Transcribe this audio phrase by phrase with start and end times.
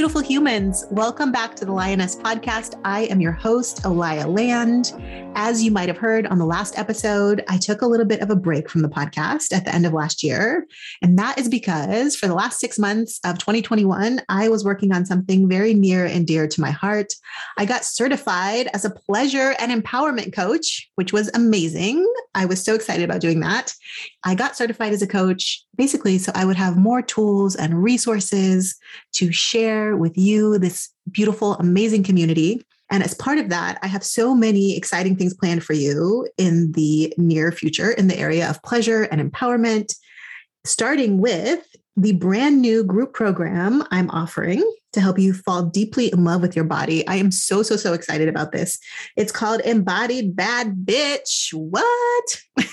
[0.00, 0.86] Beautiful humans.
[0.90, 2.80] Welcome back to the Lioness Podcast.
[2.86, 4.94] I am your host, Olaya Land.
[5.34, 8.30] As you might have heard on the last episode, I took a little bit of
[8.30, 10.66] a break from the podcast at the end of last year.
[11.02, 15.04] And that is because for the last six months of 2021, I was working on
[15.04, 17.12] something very near and dear to my heart.
[17.58, 22.10] I got certified as a pleasure and empowerment coach, which was amazing.
[22.34, 23.74] I was so excited about doing that.
[24.24, 28.76] I got certified as a coach basically so I would have more tools and resources
[29.14, 32.64] to share with you, this beautiful, amazing community.
[32.90, 36.72] And as part of that, I have so many exciting things planned for you in
[36.72, 39.94] the near future in the area of pleasure and empowerment,
[40.64, 41.64] starting with
[41.96, 46.56] the brand new group program I'm offering to help you fall deeply in love with
[46.56, 47.06] your body.
[47.06, 48.78] I am so, so, so excited about this.
[49.16, 51.52] It's called Embodied Bad Bitch.
[51.52, 52.42] What?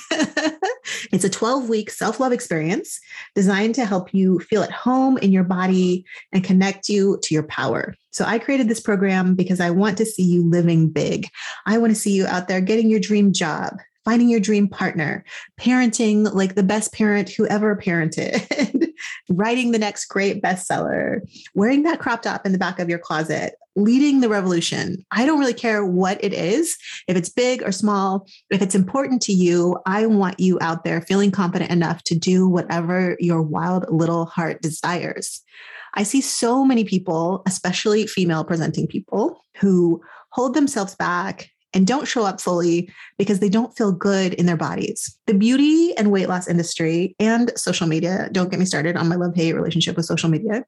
[1.12, 3.00] it's a 12 week self love experience
[3.36, 7.44] designed to help you feel at home in your body and connect you to your
[7.44, 7.94] power.
[8.12, 11.28] So I created this program because I want to see you living big.
[11.66, 13.78] I want to see you out there getting your dream job,
[14.08, 15.22] finding your dream partner,
[15.60, 18.88] parenting like the best parent who ever parented,
[19.30, 21.20] writing the next great bestseller,
[21.56, 25.06] wearing that crop top in the back of your closet, leading the revolution.
[25.12, 26.78] I don't really care what it is,
[27.10, 31.02] if it's big or small, if it's important to you, I want you out there
[31.02, 35.44] feeling confident enough to do whatever your wild little heart desires.
[35.96, 42.08] I see so many people, especially female presenting people, who hold themselves back and don't
[42.08, 45.18] show up fully because they don't feel good in their bodies.
[45.28, 49.16] The beauty and weight loss industry and social media, don't get me started on my
[49.16, 50.66] love hate relationship with social media,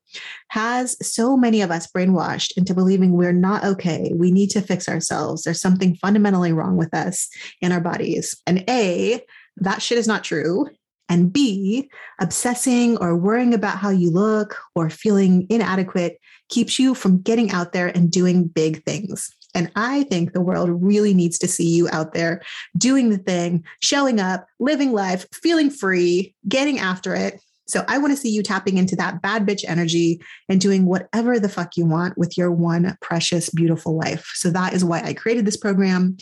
[0.50, 4.12] has so many of us brainwashed into believing we're not okay.
[4.14, 5.44] We need to fix ourselves.
[5.44, 7.30] There's something fundamentally wrong with us
[7.62, 8.36] in our bodies.
[8.46, 9.22] And A,
[9.58, 10.70] that shit is not true.
[11.10, 16.20] And B, obsessing or worrying about how you look or feeling inadequate
[16.50, 19.36] keeps you from getting out there and doing big things.
[19.56, 22.42] And I think the world really needs to see you out there
[22.78, 27.42] doing the thing, showing up, living life, feeling free, getting after it.
[27.68, 31.40] So I want to see you tapping into that bad bitch energy and doing whatever
[31.40, 34.32] the fuck you want with your one precious, beautiful life.
[34.34, 36.18] So that is why I created this program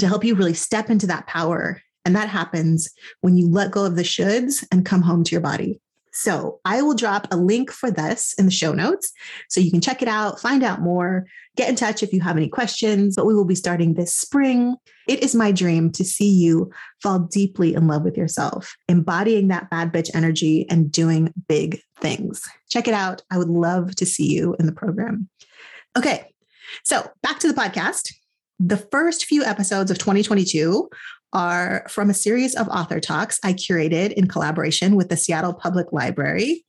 [0.00, 1.80] to help you really step into that power.
[2.04, 2.90] And that happens
[3.20, 5.80] when you let go of the shoulds and come home to your body.
[6.12, 9.12] So I will drop a link for this in the show notes
[9.48, 11.26] so you can check it out, find out more,
[11.56, 13.16] get in touch if you have any questions.
[13.16, 14.76] But we will be starting this spring.
[15.06, 16.70] It is my dream to see you
[17.02, 22.42] fall deeply in love with yourself, embodying that bad bitch energy and doing big things.
[22.70, 23.22] Check it out.
[23.30, 25.28] I would love to see you in the program.
[25.96, 26.32] Okay,
[26.84, 28.12] so back to the podcast.
[28.60, 30.88] The first few episodes of 2022
[31.32, 35.92] are from a series of author talks I curated in collaboration with the Seattle Public
[35.92, 36.64] Library.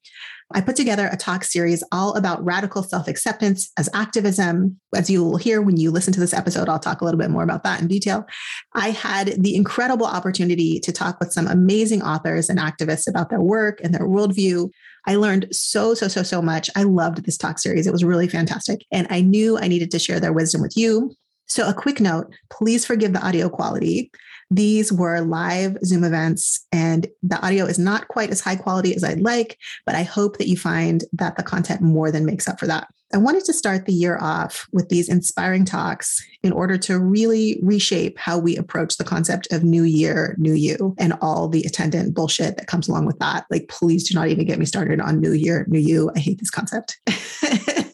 [0.51, 4.79] I put together a talk series all about radical self acceptance as activism.
[4.95, 7.29] As you will hear when you listen to this episode, I'll talk a little bit
[7.29, 8.25] more about that in detail.
[8.73, 13.41] I had the incredible opportunity to talk with some amazing authors and activists about their
[13.41, 14.71] work and their worldview.
[15.05, 16.69] I learned so, so, so, so much.
[16.75, 17.85] I loved this talk series.
[17.85, 18.85] It was really fantastic.
[18.91, 21.15] And I knew I needed to share their wisdom with you.
[21.49, 24.11] So, a quick note please forgive the audio quality.
[24.51, 29.03] These were live Zoom events, and the audio is not quite as high quality as
[29.03, 32.59] I'd like, but I hope that you find that the content more than makes up
[32.59, 32.87] for that.
[33.11, 37.59] I wanted to start the year off with these inspiring talks in order to really
[37.63, 42.13] reshape how we approach the concept of new year, new you, and all the attendant
[42.13, 43.45] bullshit that comes along with that.
[43.49, 46.11] Like, please do not even get me started on new year, new you.
[46.15, 46.99] I hate this concept.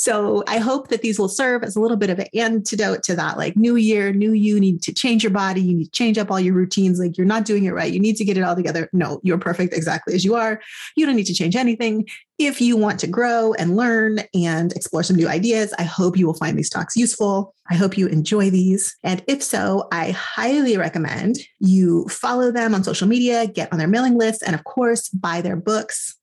[0.00, 3.16] So I hope that these will serve as a little bit of an antidote to
[3.16, 3.36] that.
[3.36, 5.60] Like, new year, new you need to change your body.
[5.60, 6.98] You need to change up all your routines.
[6.98, 7.92] Like, you're not doing it right.
[7.92, 8.88] You need to get it all together.
[8.94, 10.58] No, you're perfect exactly as you are.
[10.96, 12.08] You don't need to change anything.
[12.38, 16.26] If you want to grow and learn and explore some new ideas, I hope you
[16.26, 17.54] will find these talks useful.
[17.70, 18.96] I hope you enjoy these.
[19.04, 23.86] And if so, I highly recommend you follow them on social media, get on their
[23.86, 26.16] mailing list, and of course, buy their books.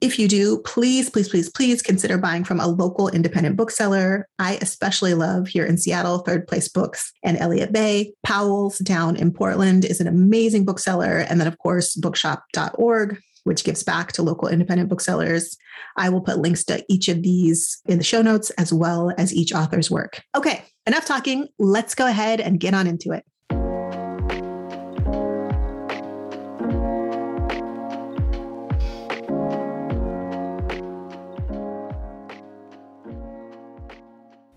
[0.00, 4.28] If you do, please, please, please, please consider buying from a local independent bookseller.
[4.38, 8.12] I especially love here in Seattle, Third Place Books and Elliott Bay.
[8.22, 11.18] Powell's down in Portland is an amazing bookseller.
[11.18, 15.56] And then, of course, bookshop.org which gives back to local independent booksellers.
[15.96, 19.34] I will put links to each of these in the show notes as well as
[19.34, 20.22] each author's work.
[20.34, 21.48] Okay, enough talking.
[21.58, 23.24] Let's go ahead and get on into it.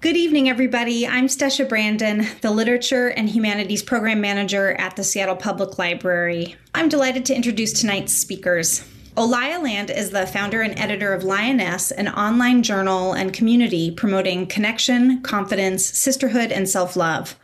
[0.08, 1.06] Good evening, everybody.
[1.06, 6.56] I'm Stesha Brandon, the Literature and Humanities Program Manager at the Seattle Public Library.
[6.74, 8.88] I'm delighted to introduce tonight's speakers.
[9.18, 14.48] Olaya Land is the founder and editor of Lioness, an online journal and community promoting
[14.48, 17.38] connection, confidence, sisterhood, and self love.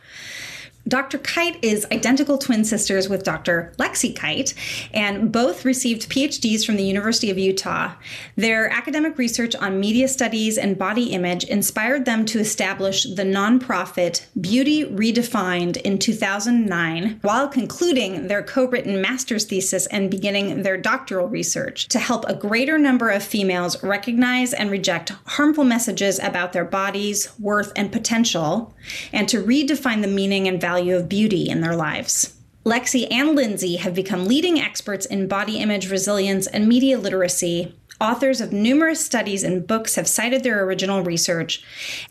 [0.86, 1.16] Dr.
[1.16, 3.72] Kite is identical twin sisters with Dr.
[3.78, 4.52] Lexi Kite,
[4.92, 7.94] and both received PhDs from the University of Utah.
[8.36, 14.26] Their academic research on media studies and body image inspired them to establish the nonprofit
[14.38, 21.28] Beauty Redefined in 2009, while concluding their co written master's thesis and beginning their doctoral
[21.28, 26.64] research to help a greater number of females recognize and reject harmful messages about their
[26.64, 28.74] bodies, worth, and potential,
[29.14, 32.34] and to redefine the meaning and value value of beauty in their lives.
[32.64, 37.72] Lexi and Lindsay have become leading experts in body image resilience and media literacy.
[38.00, 41.62] Authors of numerous studies and books have cited their original research.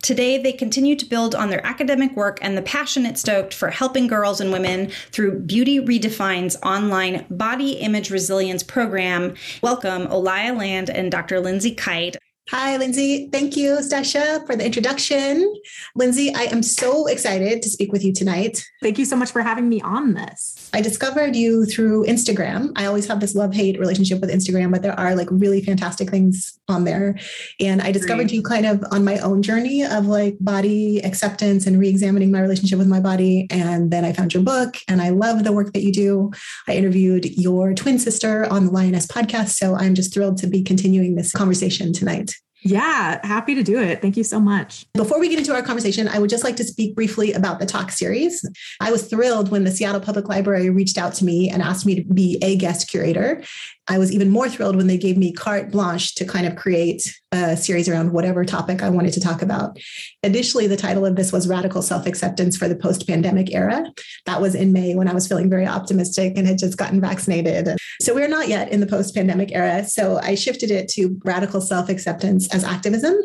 [0.01, 3.69] Today, they continue to build on their academic work and the passion it stoked for
[3.69, 9.33] helping girls and women through Beauty Redefined's online body image resilience program.
[9.61, 11.41] Welcome, Olaya Land and Dr.
[11.41, 12.15] Lindsay Kite.
[12.49, 13.29] Hi, Lindsay.
[13.31, 15.53] Thank you, Stesha, for the introduction.
[15.95, 18.61] Lindsay, I am so excited to speak with you tonight.
[18.81, 20.69] Thank you so much for having me on this.
[20.73, 22.73] I discovered you through Instagram.
[22.75, 26.09] I always have this love hate relationship with Instagram, but there are like really fantastic
[26.09, 27.17] things on there.
[27.61, 28.33] And I discovered Great.
[28.33, 32.41] you kind of on my own journey of like body acceptance and re examining my
[32.41, 33.47] relationship with my body.
[33.51, 36.31] And then I found your book and I love the work that you do.
[36.67, 39.51] I interviewed your twin sister on the Lioness podcast.
[39.51, 42.33] So I'm just thrilled to be continuing this conversation tonight.
[42.63, 44.01] Yeah, happy to do it.
[44.01, 44.85] Thank you so much.
[44.93, 47.65] Before we get into our conversation, I would just like to speak briefly about the
[47.65, 48.47] talk series.
[48.79, 51.95] I was thrilled when the Seattle Public Library reached out to me and asked me
[51.95, 53.43] to be a guest curator.
[53.89, 57.13] I was even more thrilled when they gave me carte blanche to kind of create
[57.31, 59.77] a series around whatever topic I wanted to talk about.
[60.23, 63.85] Initially, the title of this was Radical Self Acceptance for the Post Pandemic Era.
[64.25, 67.75] That was in May when I was feeling very optimistic and had just gotten vaccinated.
[68.01, 69.83] So we're not yet in the post pandemic era.
[69.85, 73.15] So I shifted it to Radical Self Acceptance as Activism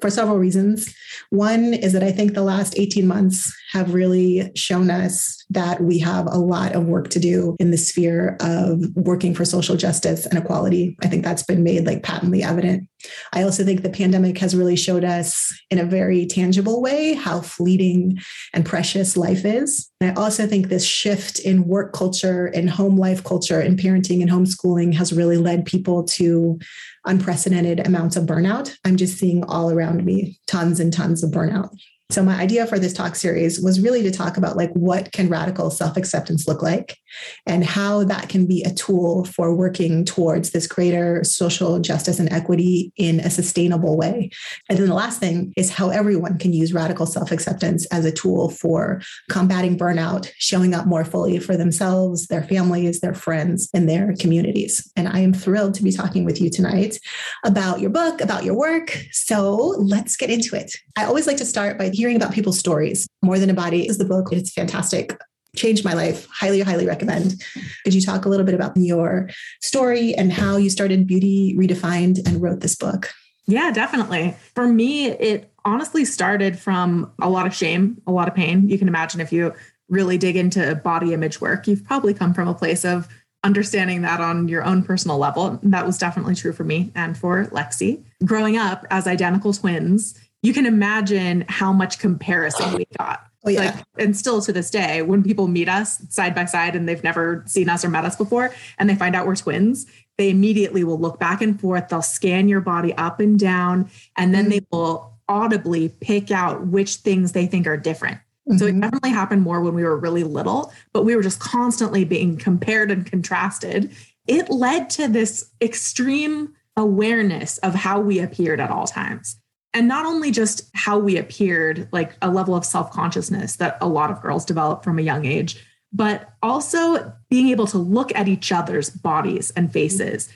[0.00, 0.94] for several reasons.
[1.30, 5.98] One is that I think the last 18 months have really shown us that we
[5.98, 10.26] have a lot of work to do in the sphere of working for social justice
[10.26, 10.96] and equality.
[11.02, 12.88] I think that's been made like patently evident.
[13.32, 17.40] I also think the pandemic has really showed us in a very tangible way how
[17.40, 18.18] fleeting
[18.52, 19.88] and precious life is.
[20.00, 24.22] And I also think this shift in work culture and home life culture and parenting
[24.22, 26.58] and homeschooling has really led people to
[27.04, 28.76] unprecedented amounts of burnout.
[28.84, 31.70] I'm just seeing all around me tons and tons of burnout.
[32.08, 35.28] So my idea for this talk series was really to talk about like what can
[35.28, 36.98] radical self-acceptance look like
[37.46, 42.32] and how that can be a tool for working towards this greater social justice and
[42.32, 44.30] equity in a sustainable way.
[44.68, 48.50] And then the last thing is how everyone can use radical self-acceptance as a tool
[48.50, 54.14] for combating burnout, showing up more fully for themselves, their families, their friends, and their
[54.20, 54.90] communities.
[54.94, 56.98] And I am thrilled to be talking with you tonight
[57.44, 58.96] about your book, about your work.
[59.10, 60.72] So let's get into it.
[60.96, 63.08] I always like to start by hearing about people's stories.
[63.22, 64.28] More Than a Body is the book.
[64.32, 65.16] It's fantastic.
[65.56, 66.26] Changed my life.
[66.30, 67.42] Highly, highly recommend.
[67.84, 69.30] Could you talk a little bit about your
[69.62, 73.10] story and how you started Beauty Redefined and wrote this book?
[73.46, 74.36] Yeah, definitely.
[74.54, 78.68] For me, it honestly started from a lot of shame, a lot of pain.
[78.68, 79.54] You can imagine if you
[79.88, 83.08] really dig into body image work, you've probably come from a place of
[83.44, 85.60] understanding that on your own personal level.
[85.62, 88.02] That was definitely true for me and for Lexi.
[88.24, 93.26] Growing up as identical twins, you can imagine how much comparison we got.
[93.44, 93.64] Oh, yeah.
[93.64, 97.02] Like, and still to this day, when people meet us side by side and they've
[97.02, 99.86] never seen us or met us before, and they find out we're twins,
[100.18, 101.88] they immediately will look back and forth.
[101.88, 104.50] They'll scan your body up and down, and then mm-hmm.
[104.50, 108.18] they will audibly pick out which things they think are different.
[108.48, 108.58] Mm-hmm.
[108.58, 108.82] So it mm-hmm.
[108.82, 112.92] definitely happened more when we were really little, but we were just constantly being compared
[112.92, 113.90] and contrasted.
[114.28, 119.40] It led to this extreme awareness of how we appeared at all times
[119.76, 123.86] and not only just how we appeared, like a level of self consciousness that a
[123.86, 128.26] lot of girls develop from a young age, but also being able to look at
[128.26, 130.30] each other's bodies and faces.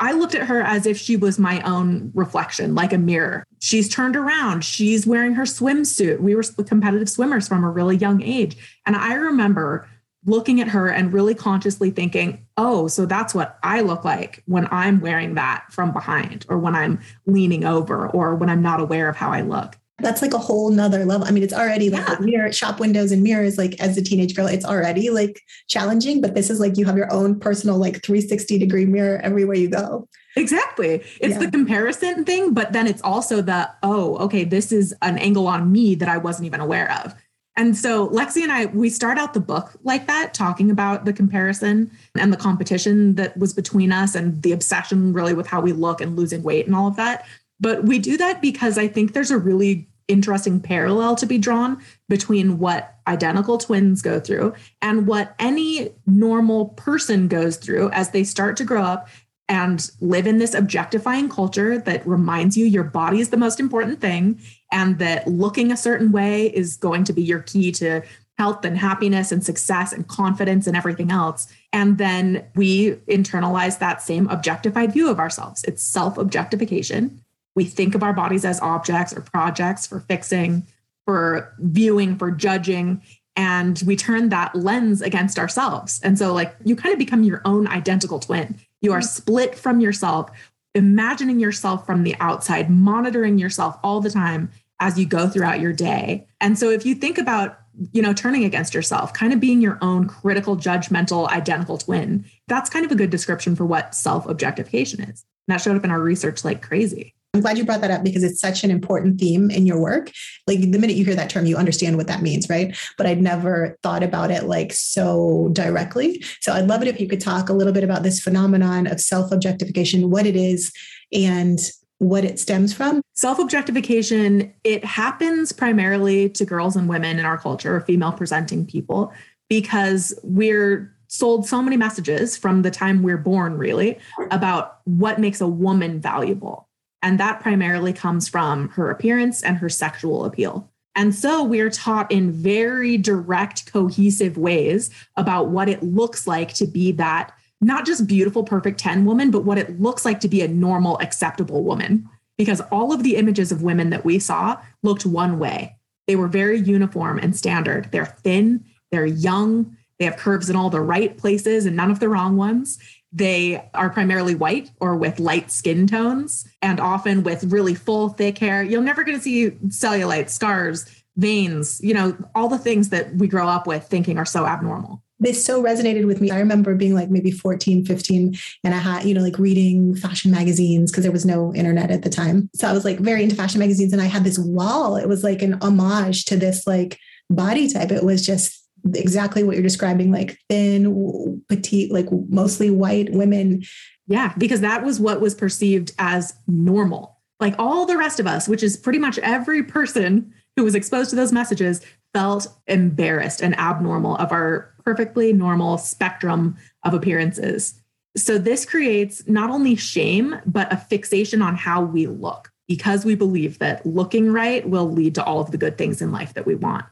[0.00, 3.44] I looked at her as if she was my own reflection, like a mirror.
[3.60, 4.64] She's turned around.
[4.64, 6.18] She's wearing her swimsuit.
[6.18, 8.56] We were competitive swimmers from a really young age.
[8.86, 9.88] And I remember
[10.26, 14.68] looking at her and really consciously thinking, oh, so that's what I look like when
[14.70, 19.08] I'm wearing that from behind or when I'm leaning over or when I'm not aware
[19.08, 19.76] of how I look.
[19.98, 21.26] That's like a whole nother level.
[21.26, 22.16] I mean, it's already like yeah.
[22.20, 26.34] mirror shop windows and mirrors, like as a teenage girl, it's already like challenging, but
[26.34, 30.08] this is like you have your own personal like 360 degree mirror everywhere you go.
[30.36, 31.02] Exactly.
[31.20, 31.38] It's yeah.
[31.38, 35.70] the comparison thing, but then it's also the, oh, okay, this is an angle on
[35.70, 37.14] me that I wasn't even aware of
[37.56, 41.12] And so Lexi and I, we start out the book like that, talking about the
[41.12, 45.72] comparison and the competition that was between us and the obsession really with how we
[45.72, 47.26] look and losing weight and all of that.
[47.58, 51.80] But we do that because I think there's a really interesting parallel to be drawn
[52.08, 58.24] between what identical twins go through and what any normal person goes through as they
[58.24, 59.08] start to grow up
[59.50, 64.00] and live in this objectifying culture that reminds you your body is the most important
[64.00, 64.40] thing
[64.70, 68.00] and that looking a certain way is going to be your key to
[68.38, 71.52] health and happiness and success and confidence and everything else.
[71.72, 75.64] And then we internalize that same objectified view of ourselves.
[75.64, 77.20] It's self objectification.
[77.56, 80.64] We think of our bodies as objects or projects for fixing,
[81.04, 83.02] for viewing, for judging.
[83.34, 86.00] And we turn that lens against ourselves.
[86.04, 88.60] And so, like, you kind of become your own identical twin.
[88.80, 89.04] You are mm.
[89.04, 90.30] split from yourself,
[90.74, 95.72] imagining yourself from the outside, monitoring yourself all the time as you go throughout your
[95.72, 96.26] day.
[96.40, 97.60] And so, if you think about
[97.92, 102.24] you know, turning against yourself, kind of being your own critical, judgmental, identical twin.
[102.48, 105.24] That's kind of a good description for what self objectification is.
[105.48, 107.14] And that showed up in our research like crazy.
[107.32, 110.10] I'm glad you brought that up because it's such an important theme in your work.
[110.48, 112.76] Like the minute you hear that term, you understand what that means, right?
[112.98, 116.24] But I'd never thought about it like so directly.
[116.40, 119.00] So I'd love it if you could talk a little bit about this phenomenon of
[119.00, 120.72] self objectification, what it is,
[121.12, 121.60] and
[121.98, 123.00] what it stems from.
[123.14, 128.66] Self objectification, it happens primarily to girls and women in our culture, or female presenting
[128.66, 129.12] people,
[129.48, 133.98] because we're sold so many messages from the time we're born, really,
[134.32, 136.66] about what makes a woman valuable.
[137.02, 140.70] And that primarily comes from her appearance and her sexual appeal.
[140.94, 146.66] And so we're taught in very direct, cohesive ways about what it looks like to
[146.66, 150.40] be that not just beautiful, perfect 10 woman, but what it looks like to be
[150.40, 152.08] a normal, acceptable woman.
[152.38, 155.76] Because all of the images of women that we saw looked one way.
[156.06, 157.92] They were very uniform and standard.
[157.92, 162.00] They're thin, they're young, they have curves in all the right places and none of
[162.00, 162.78] the wrong ones.
[163.12, 168.38] They are primarily white or with light skin tones and often with really full, thick
[168.38, 168.62] hair.
[168.62, 170.86] You're never going to see cellulite, scars,
[171.16, 175.02] veins, you know, all the things that we grow up with thinking are so abnormal.
[175.18, 176.30] This so resonated with me.
[176.30, 180.30] I remember being like maybe 14, 15, and I had, you know, like reading fashion
[180.30, 182.48] magazines because there was no internet at the time.
[182.54, 184.96] So I was like very into fashion magazines and I had this wall.
[184.96, 186.98] It was like an homage to this like
[187.28, 187.90] body type.
[187.90, 188.59] It was just
[188.94, 193.62] exactly what you're describing like thin petite like mostly white women.
[194.06, 197.18] Yeah because that was what was perceived as normal.
[197.38, 201.10] Like all the rest of us which is pretty much every person who was exposed
[201.10, 201.80] to those messages
[202.12, 207.74] felt embarrassed and abnormal of our perfectly normal spectrum of appearances.
[208.16, 213.14] So this creates not only shame but a fixation on how we look because we
[213.14, 216.46] believe that looking right will lead to all of the good things in life that
[216.46, 216.84] we want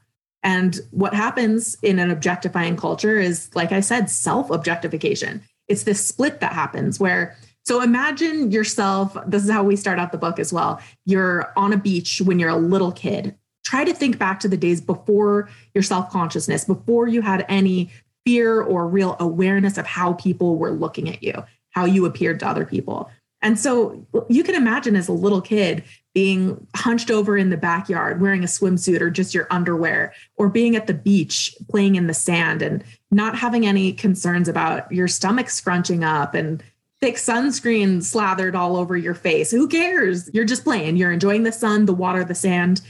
[0.49, 5.43] and what happens in an objectifying culture is, like I said, self objectification.
[5.69, 7.37] It's this split that happens where,
[7.67, 10.81] so imagine yourself, this is how we start out the book as well.
[11.05, 13.37] You're on a beach when you're a little kid.
[13.67, 17.91] Try to think back to the days before your self consciousness, before you had any
[18.25, 22.49] fear or real awareness of how people were looking at you, how you appeared to
[22.49, 23.11] other people.
[23.43, 25.85] And so you can imagine as a little kid
[26.15, 30.75] being hunched over in the backyard wearing a swimsuit or just your underwear, or being
[30.75, 35.51] at the beach playing in the sand and not having any concerns about your stomach
[35.51, 36.63] scrunching up and
[37.01, 39.51] thick sunscreen slathered all over your face.
[39.51, 40.29] Who cares?
[40.33, 40.97] You're just playing.
[40.97, 42.81] You're enjoying the sun, the water, the sand.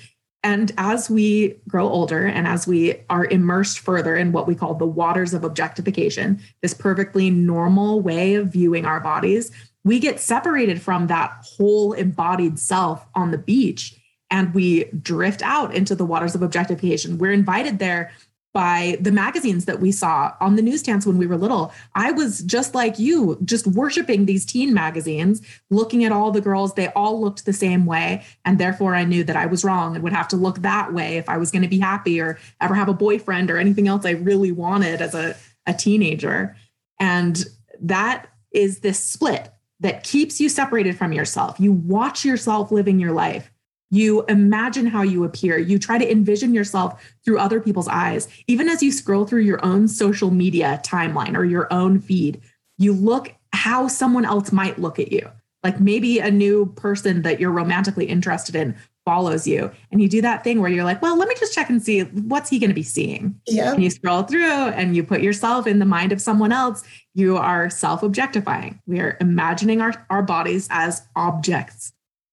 [0.45, 4.75] And as we grow older and as we are immersed further in what we call
[4.75, 9.51] the waters of objectification, this perfectly normal way of viewing our bodies,
[9.85, 13.95] we get separated from that whole embodied self on the beach
[14.31, 17.19] and we drift out into the waters of objectification.
[17.19, 18.11] We're invited there
[18.55, 21.73] by the magazines that we saw on the newsstands when we were little.
[21.95, 26.75] I was just like you, just worshiping these teen magazines, looking at all the girls.
[26.75, 28.25] They all looked the same way.
[28.45, 31.19] And therefore, I knew that I was wrong and would have to look that way
[31.19, 34.05] if I was going to be happy or ever have a boyfriend or anything else
[34.05, 36.57] I really wanted as a, a teenager.
[36.99, 37.45] And
[37.81, 41.59] that is this split that keeps you separated from yourself.
[41.61, 43.51] You watch yourself living your life.
[43.91, 45.57] You imagine how you appear.
[45.57, 48.29] You try to envision yourself through other people's eyes.
[48.47, 52.41] Even as you scroll through your own social media timeline or your own feed,
[52.77, 55.31] you look how someone else might look at you.
[55.65, 58.77] Like maybe a new person that you're romantically interested in
[59.09, 61.71] follows you and you do that thing where you're like well let me just check
[61.71, 65.03] and see what's he going to be seeing yeah and you scroll through and you
[65.03, 66.83] put yourself in the mind of someone else
[67.15, 71.93] you are self-objectifying we are imagining our, our bodies as objects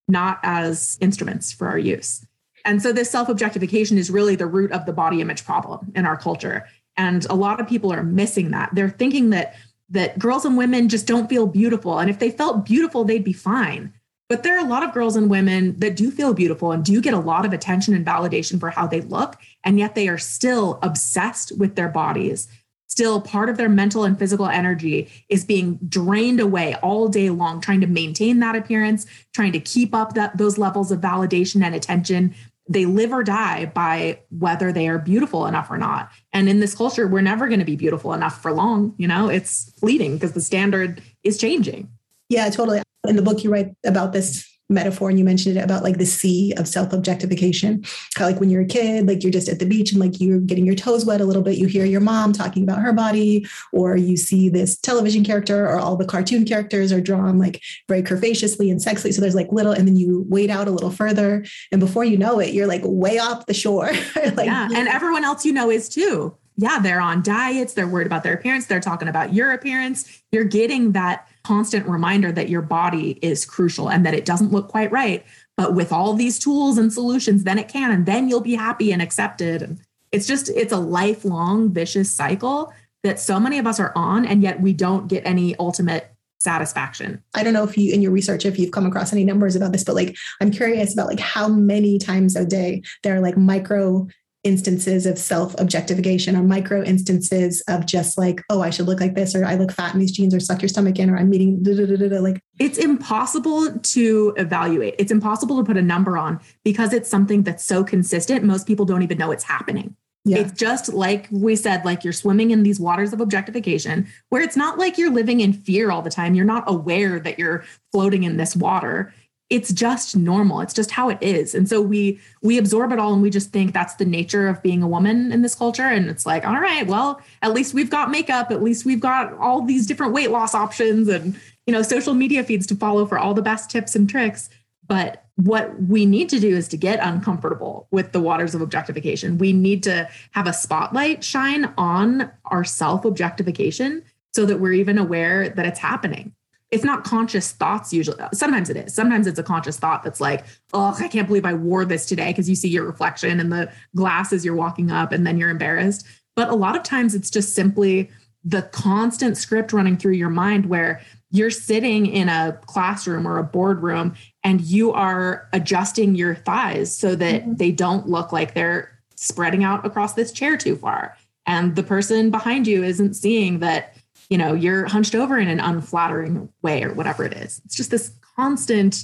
[0.10, 2.25] not as instruments for our use
[2.65, 6.05] And so this self objectification is really the root of the body image problem in
[6.05, 6.65] our culture.
[6.98, 8.72] And a lot of people are missing that.
[8.74, 9.55] They're thinking that
[9.89, 12.00] that girls and women just don't feel beautiful.
[12.00, 13.94] And if they felt beautiful, they'd be fine.
[14.27, 17.00] But there are a lot of girls and women that do feel beautiful and do
[17.00, 19.36] get a lot of attention and validation for how they look.
[19.63, 22.48] And yet they are still obsessed with their bodies.
[22.88, 27.60] Still, part of their mental and physical energy is being drained away all day long,
[27.60, 31.75] trying to maintain that appearance, trying to keep up that, those levels of validation and
[31.75, 32.34] attention.
[32.67, 36.10] They live or die by whether they are beautiful enough or not.
[36.32, 38.96] And in this culture, we're never going to be beautiful enough for long.
[38.98, 41.89] You know, it's fleeting because the standard is changing.
[42.29, 42.82] Yeah, totally.
[43.09, 46.05] In the book, you write about this metaphor and you mentioned it about like the
[46.05, 47.83] sea of self-objectification.
[48.15, 50.39] How like when you're a kid like you're just at the beach and like you're
[50.39, 51.57] getting your toes wet a little bit.
[51.57, 55.79] You hear your mom talking about her body or you see this television character or
[55.79, 59.13] all the cartoon characters are drawn like very curvaceously and sexily.
[59.13, 62.17] So there's like little and then you wade out a little further and before you
[62.17, 63.91] know it you're like way off the shore.
[64.35, 66.35] Like yeah and everyone else you know is too.
[66.57, 70.24] Yeah they're on diets they're worried about their appearance they're talking about your appearance.
[70.31, 74.68] You're getting that constant reminder that your body is crucial and that it doesn't look
[74.68, 75.24] quite right.
[75.58, 78.92] But with all these tools and solutions, then it can, and then you'll be happy
[78.92, 79.62] and accepted.
[79.62, 79.80] And
[80.12, 82.74] it's just, it's a lifelong vicious cycle
[83.04, 87.24] that so many of us are on, and yet we don't get any ultimate satisfaction.
[87.34, 89.72] I don't know if you in your research if you've come across any numbers about
[89.72, 93.38] this, but like I'm curious about like how many times a day there are like
[93.38, 94.08] micro
[94.46, 99.16] instances of self objectification or micro instances of just like, oh, I should look like
[99.16, 101.34] this, or I look fat in these jeans, or suck your stomach in, or I'm
[101.34, 104.96] eating, like it's impossible to evaluate.
[104.98, 108.46] It's impossible to put a number on because it's something that's so consistent.
[108.46, 109.96] Most people don't even know it's happening.
[110.28, 110.40] Yeah.
[110.40, 114.56] It's just like we said, like you're swimming in these waters of objectification, where it's
[114.56, 116.34] not like you're living in fear all the time.
[116.34, 119.14] You're not aware that you're floating in this water
[119.50, 120.62] it's just normal.
[120.62, 121.54] It's just how it is.
[121.54, 124.62] And so we we absorb it all and we just think that's the nature of
[124.64, 125.84] being a woman in this culture.
[125.84, 128.50] And it's like all right well at least we've got makeup.
[128.50, 132.44] At least we've got all these different weight loss options and you know social media
[132.44, 134.50] feeds to follow for all the best tips and tricks.
[134.88, 139.38] But what we need to do is to get uncomfortable with the waters of objectification.
[139.38, 144.03] We need to have a spotlight shine on our self objectification
[144.34, 146.34] so that we're even aware that it's happening
[146.75, 148.22] it's not conscious thoughts usually.
[148.33, 148.94] Sometimes it is.
[148.94, 152.31] Sometimes it's a conscious thought that's like, oh, I can't believe I wore this today
[152.31, 155.50] because you see your reflection in the glass as you're walking up and then you're
[155.50, 156.05] embarrassed.
[156.35, 158.11] But a lot of times it's just simply
[158.44, 163.44] the constant script running through your mind where you're sitting in a classroom or a
[163.44, 167.55] boardroom and you are adjusting your thighs so that mm-hmm.
[167.55, 171.16] they don't look like they're spreading out across this chair too far.
[171.46, 173.95] And the person behind you isn't seeing that
[174.29, 177.61] you know, you're hunched over in an unflattering way or whatever it is.
[177.66, 179.03] It's just this constant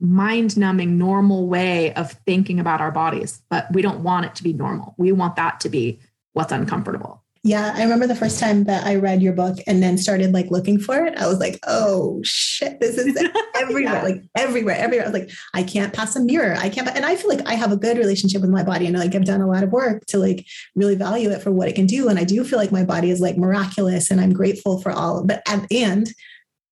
[0.00, 4.42] mind numbing normal way of thinking about our bodies, but we don't want it to
[4.42, 4.94] be normal.
[4.98, 6.00] We want that to be
[6.32, 7.23] what's uncomfortable.
[7.46, 10.50] Yeah, I remember the first time that I read your book and then started like
[10.50, 11.18] looking for it.
[11.18, 13.14] I was like, oh shit, this is
[13.54, 14.02] everywhere, yeah.
[14.02, 15.06] like everywhere, everywhere.
[15.06, 16.56] I was like, I can't pass a mirror.
[16.58, 16.88] I can't.
[16.88, 19.26] And I feel like I have a good relationship with my body and like I've
[19.26, 22.08] done a lot of work to like really value it for what it can do.
[22.08, 25.18] And I do feel like my body is like miraculous and I'm grateful for all
[25.18, 25.42] of it.
[25.70, 26.08] And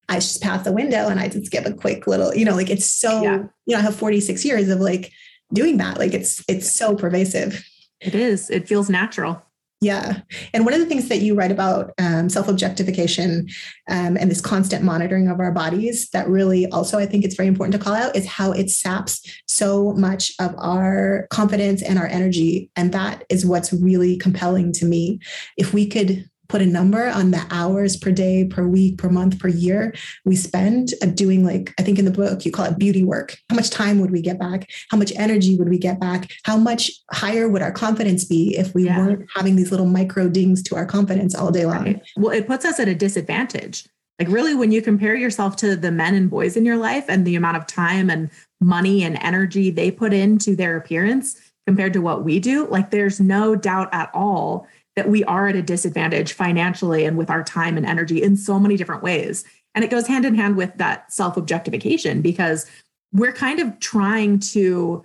[0.08, 2.70] I just pass the window and I just give a quick little, you know, like
[2.70, 3.42] it's so, yeah.
[3.66, 5.12] you know, I have 46 years of like
[5.52, 5.98] doing that.
[5.98, 7.62] Like it's, it's so pervasive.
[8.00, 8.48] It is.
[8.48, 9.42] It feels natural.
[9.83, 10.21] Yeah.
[10.55, 13.49] And one of the things that you write about um, self objectification
[13.90, 17.49] um, and this constant monitoring of our bodies that really also I think it's very
[17.49, 22.07] important to call out is how it saps so much of our confidence and our
[22.07, 22.71] energy.
[22.77, 25.18] And that is what's really compelling to me.
[25.57, 29.38] If we could put a number on the hours per day, per week, per month,
[29.38, 29.94] per year
[30.26, 33.38] we spend uh, doing like, I think in the book you call it beauty work.
[33.48, 34.68] How much time would we get back?
[34.90, 36.30] How much energy would we get back?
[36.44, 38.98] How much higher would our confidence be if we yeah.
[38.98, 41.84] weren't having these little micro dings to our confidence all day long?
[41.84, 42.02] Right.
[42.18, 43.86] Well, it puts us at a disadvantage.
[44.18, 47.26] Like, really, when you compare yourself to the men and boys in your life and
[47.26, 52.02] the amount of time and money and energy they put into their appearance compared to
[52.02, 56.33] what we do, like, there's no doubt at all that we are at a disadvantage
[56.33, 59.44] financially and with our time and energy in so many different ways.
[59.74, 62.66] And it goes hand in hand with that self objectification because
[63.12, 65.05] we're kind of trying to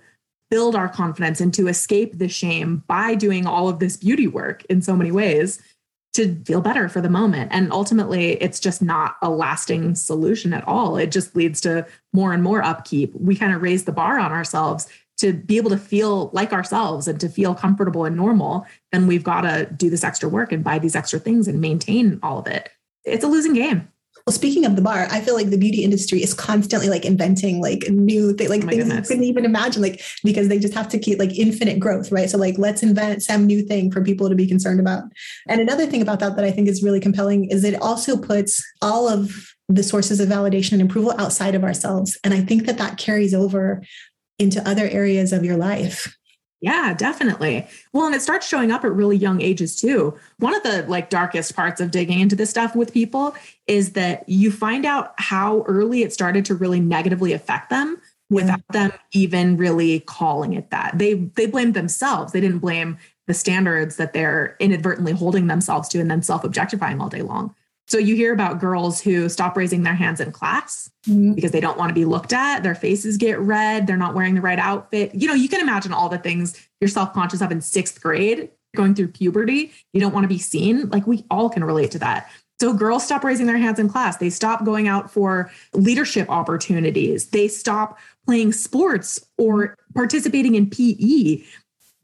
[0.50, 4.64] build our confidence and to escape the shame by doing all of this beauty work
[4.64, 5.60] in so many ways
[6.14, 7.50] to feel better for the moment.
[7.52, 10.96] And ultimately, it's just not a lasting solution at all.
[10.96, 13.14] It just leads to more and more upkeep.
[13.14, 17.08] We kind of raise the bar on ourselves to be able to feel like ourselves
[17.08, 20.64] and to feel comfortable and normal, then we've got to do this extra work and
[20.64, 22.70] buy these extra things and maintain all of it.
[23.04, 23.88] It's a losing game.
[24.26, 27.62] Well, speaking of the bar, I feel like the beauty industry is constantly like inventing
[27.62, 29.08] like new things, like Oh things you goodness.
[29.08, 32.28] couldn't even imagine, like because they just have to keep like infinite growth, right?
[32.28, 35.04] So like let's invent some new thing for people to be concerned about.
[35.48, 38.62] And another thing about that that I think is really compelling is it also puts
[38.82, 42.18] all of the sources of validation and approval outside of ourselves.
[42.22, 43.82] And I think that that carries over
[44.38, 46.16] into other areas of your life.
[46.60, 47.68] Yeah, definitely.
[47.92, 50.18] Well, and it starts showing up at really young ages too.
[50.38, 53.36] One of the like darkest parts of digging into this stuff with people
[53.68, 58.60] is that you find out how early it started to really negatively affect them without
[58.72, 60.98] them even really calling it that.
[60.98, 62.32] They they blamed themselves.
[62.32, 62.98] They didn't blame
[63.28, 67.54] the standards that they're inadvertently holding themselves to and then self-objectifying all day long.
[67.88, 71.32] So you hear about girls who stop raising their hands in class mm-hmm.
[71.32, 72.62] because they don't want to be looked at.
[72.62, 73.86] Their faces get red.
[73.86, 75.14] They're not wearing the right outfit.
[75.14, 78.50] You know, you can imagine all the things you're self conscious of in sixth grade,
[78.76, 79.72] going through puberty.
[79.94, 80.90] You don't want to be seen.
[80.90, 82.30] Like we all can relate to that.
[82.60, 84.16] So girls stop raising their hands in class.
[84.16, 87.28] They stop going out for leadership opportunities.
[87.28, 91.44] They stop playing sports or participating in PE.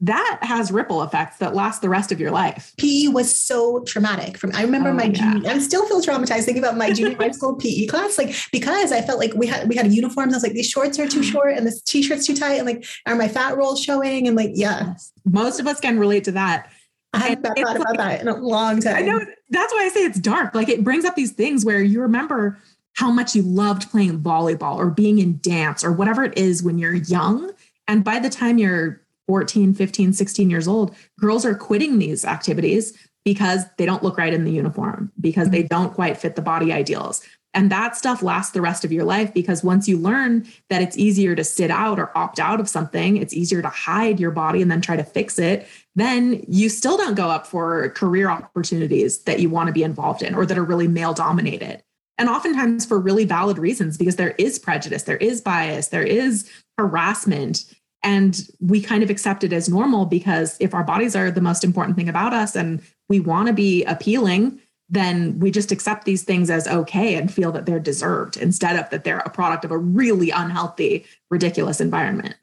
[0.05, 2.73] That has ripple effects that last the rest of your life.
[2.77, 4.37] PE was so traumatic.
[4.37, 5.33] From I remember Oh, my yeah.
[5.33, 8.91] junior, I still feel traumatized thinking about my junior high school PE class, like because
[8.91, 10.33] I felt like we had we had uniforms.
[10.33, 12.85] I was like, these shorts are too short and this t-shirt's too tight, and like
[13.05, 14.27] are my fat rolls showing?
[14.27, 14.93] And like, yeah,
[15.25, 16.69] Most of us can relate to that.
[17.13, 18.95] I haven't thought about that in a long time.
[18.97, 20.53] I know that's why I say it's dark.
[20.53, 22.59] Like it brings up these things where you remember
[22.93, 26.77] how much you loved playing volleyball or being in dance or whatever it is when
[26.77, 27.51] you're young.
[27.87, 32.97] And by the time you're 14, 15, 16 years old, girls are quitting these activities
[33.23, 35.67] because they don't look right in the uniform, because they mm-hmm.
[35.67, 37.23] don't quite fit the body ideals.
[37.55, 40.97] And that stuff lasts the rest of your life because once you learn that it's
[40.97, 44.61] easier to sit out or opt out of something, it's easier to hide your body
[44.61, 49.23] and then try to fix it, then you still don't go up for career opportunities
[49.23, 51.81] that you want to be involved in or that are really male dominated.
[52.17, 56.49] And oftentimes for really valid reasons, because there is prejudice, there is bias, there is
[56.77, 57.63] harassment.
[58.05, 61.63] And we kind of accept it as normal because if our bodies are the most
[61.63, 66.21] important thing about us and we want to be appealing, then we just accept these
[66.21, 69.71] things as okay and feel that they're deserved instead of that they're a product of
[69.71, 72.35] a really unhealthy, ridiculous environment.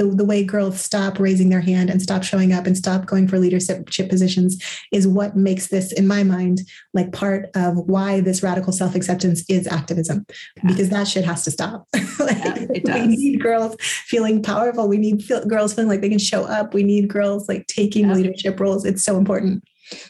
[0.00, 3.28] The, the way girls stop raising their hand and stop showing up and stop going
[3.28, 4.56] for leadership positions
[4.92, 6.62] is what makes this, in my mind,
[6.94, 10.24] like part of why this radical self acceptance is activism,
[10.66, 11.86] because that shit has to stop.
[12.18, 12.38] like,
[12.86, 14.88] Yeah, we need girls feeling powerful.
[14.88, 16.72] We need feel, girls feeling like they can show up.
[16.72, 18.14] We need girls like taking Yeah.
[18.14, 18.86] leadership roles.
[18.86, 19.64] It's so important.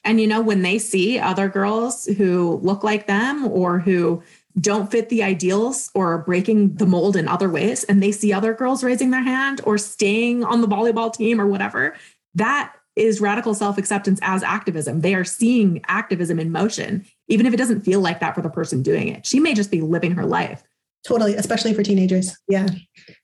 [0.04, 4.22] And you know, when they see other girls who look like them or who
[4.58, 8.32] don't fit the ideals or are breaking the mold in other ways, and they see
[8.32, 11.94] other girls raising their hand or staying on the volleyball team or whatever,
[12.34, 15.00] that is radical self acceptance as activism.
[15.00, 18.50] They are seeing activism in motion, even if it doesn't feel like that for the
[18.50, 19.24] person doing it.
[19.26, 20.62] She may just be living her life.
[21.06, 22.36] Totally, especially for teenagers.
[22.46, 22.66] Yeah,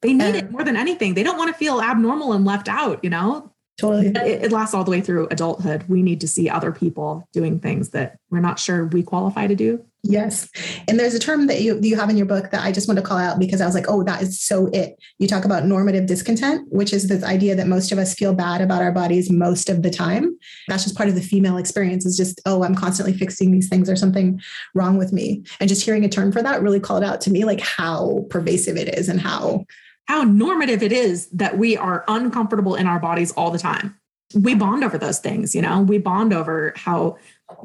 [0.01, 0.41] They need Yeah.
[0.41, 1.13] it more than anything.
[1.15, 3.53] They don't want to feel abnormal and left out, you know?
[3.79, 4.07] totally.
[4.07, 5.85] It, it lasts all the way through adulthood.
[5.87, 9.55] We need to see other people doing things that we're not sure we qualify to
[9.55, 9.85] do.
[10.09, 10.49] Yes.
[10.89, 12.99] And there's a term that you you have in your book that I just want
[12.99, 14.97] to call out because I was like, oh, that is so it.
[15.19, 18.61] You talk about normative discontent, which is this idea that most of us feel bad
[18.61, 20.37] about our bodies most of the time.
[20.69, 23.91] That's just part of the female experience is just, oh, I'm constantly fixing these things
[23.91, 24.41] or something
[24.75, 25.45] wrong with me.
[25.61, 28.77] And just hearing a term for that really called out to me like how pervasive
[28.77, 29.65] it is and how
[30.09, 33.99] How normative it is that we are uncomfortable in our bodies all the time.
[34.35, 37.17] We bond over those things, you know, we bond over how,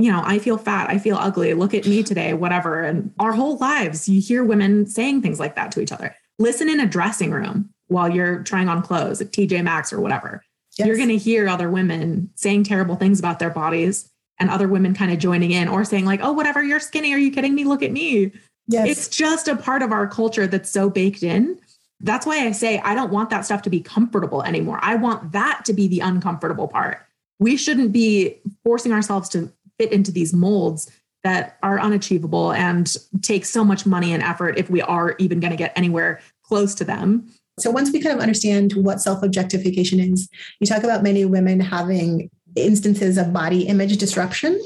[0.01, 2.81] you know, I feel fat, I feel ugly, look at me today, whatever.
[2.81, 6.15] And our whole lives, you hear women saying things like that to each other.
[6.39, 10.43] Listen in a dressing room while you're trying on clothes at TJ Maxx or whatever.
[10.77, 10.87] Yes.
[10.87, 14.09] you're going to hear other women saying terrible things about their bodies
[14.39, 17.17] and other women kind of joining in or saying like oh whatever you're skinny are
[17.17, 18.31] you kidding me look at me
[18.67, 18.87] yes.
[18.87, 21.59] it's just a part of our culture that's so baked in
[21.99, 25.33] that's why i say i don't want that stuff to be comfortable anymore i want
[25.33, 27.05] that to be the uncomfortable part
[27.39, 30.91] we shouldn't be forcing ourselves to fit into these molds
[31.23, 35.51] that are unachievable and take so much money and effort if we are even going
[35.51, 37.27] to get anywhere close to them.
[37.59, 42.29] So once we kind of understand what self-objectification is, you talk about many women having
[42.55, 44.59] instances of body image disruption,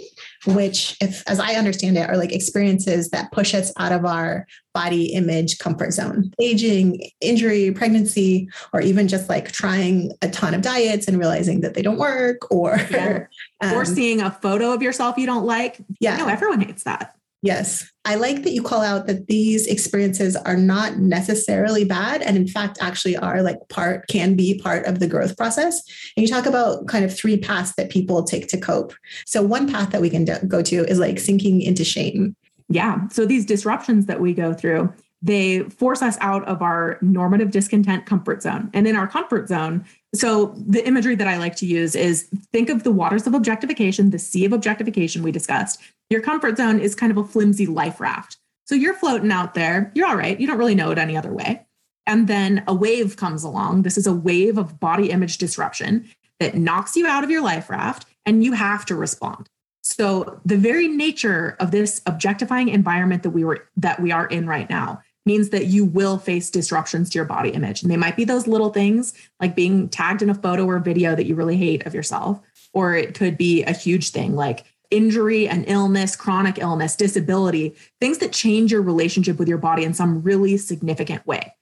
[0.46, 4.46] which, if as I understand it, are like experiences that push us out of our
[4.74, 6.32] body image comfort zone.
[6.40, 11.74] Aging, injury, pregnancy, or even just like trying a ton of diets and realizing that
[11.74, 13.26] they don't work, or Yeah.
[13.64, 17.16] or um, seeing a photo of yourself you don't like yeah, no everyone hates that
[17.46, 17.88] Yes.
[18.06, 22.48] I like that you call out that these experiences are not necessarily bad and in
[22.48, 25.82] fact actually are like part can be part of the growth process.
[26.18, 28.94] And you talk about kind of three paths that people take to cope.
[29.28, 32.36] So one path that we can go to is like sinking into shame.
[32.68, 33.08] Yeah.
[33.10, 38.08] So these disruptions that we go through, they force us out of our normative discontent
[38.08, 38.72] comfort zone.
[38.74, 42.70] And in our comfort zone, so the imagery that I like to use is think
[42.70, 45.80] of the waters of objectification, the sea of objectification we discussed.
[46.10, 48.38] Your comfort zone is kind of a flimsy life raft.
[48.66, 50.40] So you're floating out there, you're all right.
[50.40, 51.66] You don't really know it any other way.
[52.08, 53.82] And then a wave comes along.
[53.82, 57.70] This is a wave of body image disruption that knocks you out of your life
[57.70, 59.50] raft and you have to respond.
[59.82, 64.48] So the very nature of this objectifying environment that we were that we are in
[64.48, 67.82] right now means that you will face disruptions to your body image.
[67.82, 71.16] And they might be those little things like being tagged in a photo or video
[71.16, 72.40] that you really hate of yourself
[72.74, 78.18] or it could be a huge thing like injury and illness, chronic illness, disability, things
[78.20, 81.54] that change your relationship with your body in some really significant way.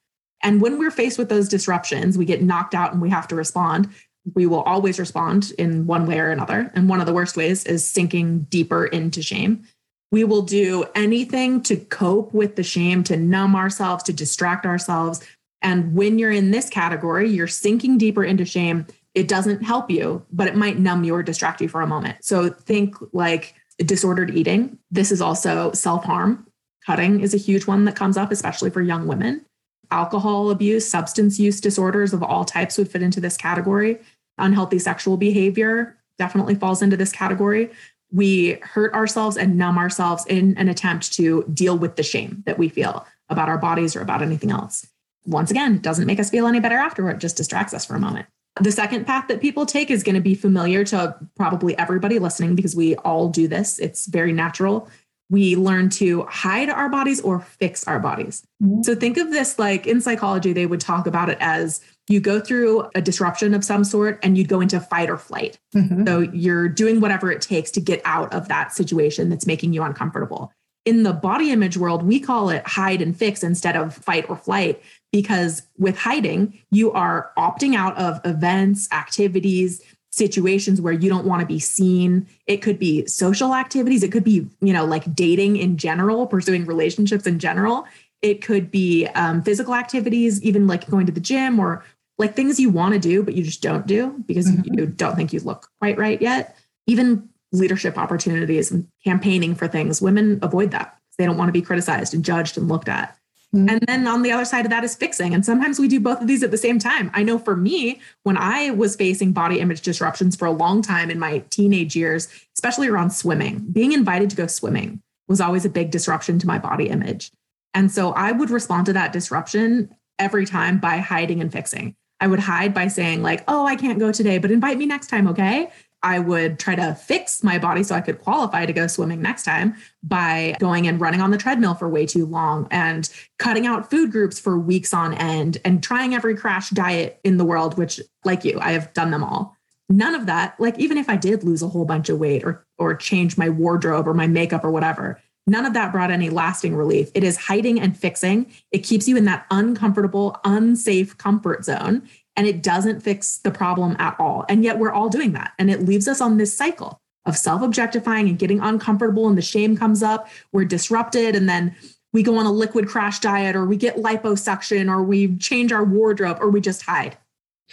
[0.44, 3.36] And when we're faced with those disruptions, we get knocked out and we have to
[3.36, 3.90] respond.
[4.36, 6.72] We will always respond in one way or another.
[6.76, 9.64] And one of the worst ways is sinking deeper into shame.
[10.12, 15.26] We will do anything to cope with the shame, to numb ourselves, to distract ourselves.
[15.62, 18.86] And when you're in this category, you're sinking deeper into shame.
[19.16, 22.24] It doesn't help you, but it might numb you or distract you for a moment.
[22.24, 24.78] So think like disordered eating.
[24.92, 26.48] This is also self harm.
[26.86, 29.46] Cutting is a huge one that comes up, especially for young women
[29.94, 34.00] alcohol abuse, substance use disorders of all types would fit into this category.
[34.40, 37.70] Unhealthy sexual behavior definitely falls into this category.
[38.12, 42.58] We hurt ourselves and numb ourselves in an attempt to deal with the shame that
[42.58, 44.88] we feel about our bodies or about anything else.
[45.26, 48.00] Once again, it doesn't make us feel any better afterward, just distracts us for a
[48.00, 48.26] moment.
[48.62, 52.56] The second path that people take is going to be familiar to probably everybody listening
[52.56, 53.80] because we all do this.
[53.80, 54.88] It's very natural
[55.34, 58.46] we learn to hide our bodies or fix our bodies.
[58.62, 58.84] Mm-hmm.
[58.84, 62.40] So think of this like in psychology, they would talk about it as you go
[62.40, 65.58] through a disruption of some sort and you'd go into fight or flight.
[65.76, 66.06] Mm-hmm.
[66.06, 69.82] So you're doing whatever it takes to get out of that situation that's making you
[69.82, 70.52] uncomfortable.
[70.86, 74.36] In the body image world, we call it hide and fix instead of fight or
[74.36, 74.84] flight
[75.14, 81.40] because with hiding, you are opting out of events, activities, situations where you don't want
[81.40, 82.28] to be seen.
[82.48, 84.04] It could be social activities.
[84.04, 87.86] It could be, you know, like dating in general, pursuing relationships in general.
[88.24, 91.86] It could be um, physical activities, even like going to the gym or
[92.18, 94.74] like things you want to do, but you just don't do because mm-hmm.
[94.74, 96.58] you don't think you look quite right yet.
[96.88, 100.98] Even leadership opportunities and campaigning for things, women avoid that.
[101.20, 103.16] They don't want to be criticized and judged and looked at.
[103.54, 103.70] Mm-hmm.
[103.70, 105.34] And then on the other side of that is fixing.
[105.34, 107.12] And sometimes we do both of these at the same time.
[107.14, 111.12] I know for me, when I was facing body image disruptions for a long time
[111.12, 115.70] in my teenage years, especially around swimming, being invited to go swimming was always a
[115.70, 117.32] big disruption to my body image.
[117.74, 121.96] And so I would respond to that disruption every time by hiding and fixing.
[122.20, 125.08] I would hide by saying, like, oh, I can't go today, but invite me next
[125.08, 125.72] time, okay?
[126.04, 129.44] I would try to fix my body so I could qualify to go swimming next
[129.44, 133.90] time by going and running on the treadmill for way too long and cutting out
[133.90, 138.02] food groups for weeks on end and trying every crash diet in the world, which,
[138.26, 139.56] like you, I have done them all.
[139.90, 142.66] None of that, like even if I did lose a whole bunch of weight or
[142.78, 146.76] or change my wardrobe or my makeup or whatever, none of that brought any lasting
[146.76, 147.12] relief.
[147.14, 148.52] It is hiding and fixing.
[148.72, 153.96] It keeps you in that uncomfortable, unsafe comfort zone and it doesn't fix the problem
[154.00, 154.46] at all.
[154.50, 155.54] And yet we're all doing that.
[155.60, 159.42] And it leaves us on this cycle of self objectifying and getting uncomfortable, and the
[159.42, 160.28] shame comes up.
[160.52, 161.76] We're disrupted, and then
[162.12, 165.84] we go on a liquid crash diet, or we get liposuction, or we change our
[165.84, 167.18] wardrobe, or we just hide.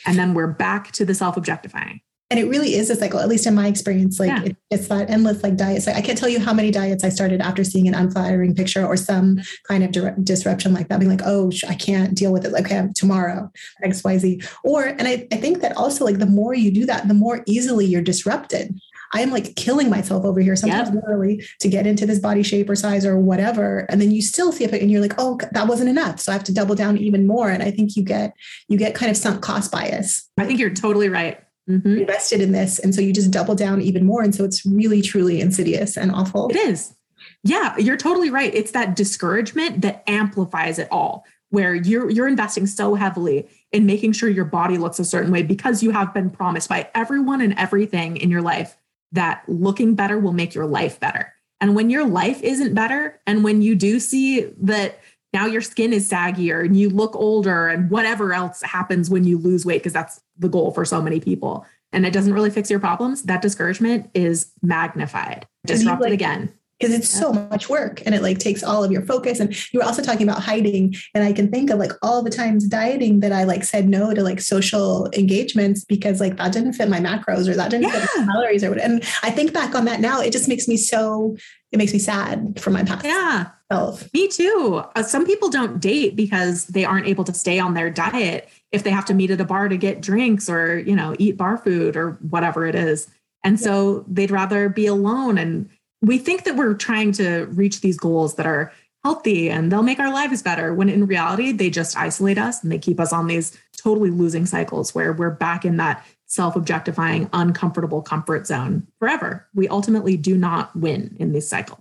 [0.07, 3.29] And then we're back to the self objectifying and it really is a cycle at
[3.29, 4.45] least in my experience like yeah.
[4.45, 7.09] it, it's that endless like diet so i can't tell you how many diets i
[7.09, 9.43] started after seeing an unflattering picture or some mm-hmm.
[9.69, 12.67] kind of direct disruption like that being like oh i can't deal with it like
[12.67, 13.51] okay tomorrow
[13.85, 17.15] xyz or and I, I think that also like the more you do that the
[17.15, 18.79] more easily you're disrupted
[19.13, 21.03] I am like killing myself over here, sometimes yep.
[21.03, 23.85] literally to get into this body shape or size or whatever.
[23.89, 26.21] And then you still see it and you're like, oh, that wasn't enough.
[26.21, 27.51] So I have to double down even more.
[27.51, 28.35] And I think you get
[28.69, 30.31] you get kind of sunk cost bias.
[30.39, 31.99] I think you're totally right mm-hmm.
[31.99, 32.79] invested in this.
[32.79, 34.23] And so you just double down even more.
[34.23, 36.49] And so it's really, truly insidious and awful.
[36.51, 36.95] It is.
[37.43, 38.55] Yeah, you're totally right.
[38.55, 44.13] It's that discouragement that amplifies it all, where you're you're investing so heavily in making
[44.13, 47.55] sure your body looks a certain way because you have been promised by everyone and
[47.59, 48.77] everything in your life
[49.13, 51.33] that looking better will make your life better.
[51.61, 54.99] And when your life isn't better, and when you do see that
[55.33, 59.39] now your skin is saggier and you look older and whatever else happens when you
[59.39, 61.67] lose weight because that's the goal for so many people.
[61.93, 63.23] And it doesn't really fix your problems.
[63.23, 65.47] That discouragement is magnified.
[65.67, 69.03] Disrupted like, again because it's so much work and it like takes all of your
[69.03, 72.23] focus and you were also talking about hiding and i can think of like all
[72.23, 76.53] the times dieting that i like said no to like social engagements because like that
[76.53, 78.07] didn't fit my macros or that didn't yeah.
[78.07, 80.67] fit my calories or whatever and i think back on that now it just makes
[80.67, 81.37] me so
[81.71, 84.13] it makes me sad for my past yeah self.
[84.15, 87.91] me too uh, some people don't date because they aren't able to stay on their
[87.91, 91.15] diet if they have to meet at a bar to get drinks or you know
[91.19, 93.09] eat bar food or whatever it is
[93.45, 93.65] and yeah.
[93.65, 95.69] so they'd rather be alone and
[96.03, 98.73] we think that we're trying to reach these goals that are
[99.05, 102.71] healthy and they'll make our lives better when in reality they just isolate us and
[102.71, 108.03] they keep us on these totally losing cycles where we're back in that self-objectifying uncomfortable
[108.03, 109.49] comfort zone forever.
[109.55, 111.81] We ultimately do not win in this cycle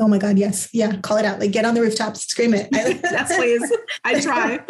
[0.00, 0.68] Oh my God, yes.
[0.72, 0.96] Yeah.
[1.00, 1.40] Call it out.
[1.40, 2.68] Like get on the rooftops, scream it.
[2.72, 3.72] yes, please.
[4.04, 4.60] I try.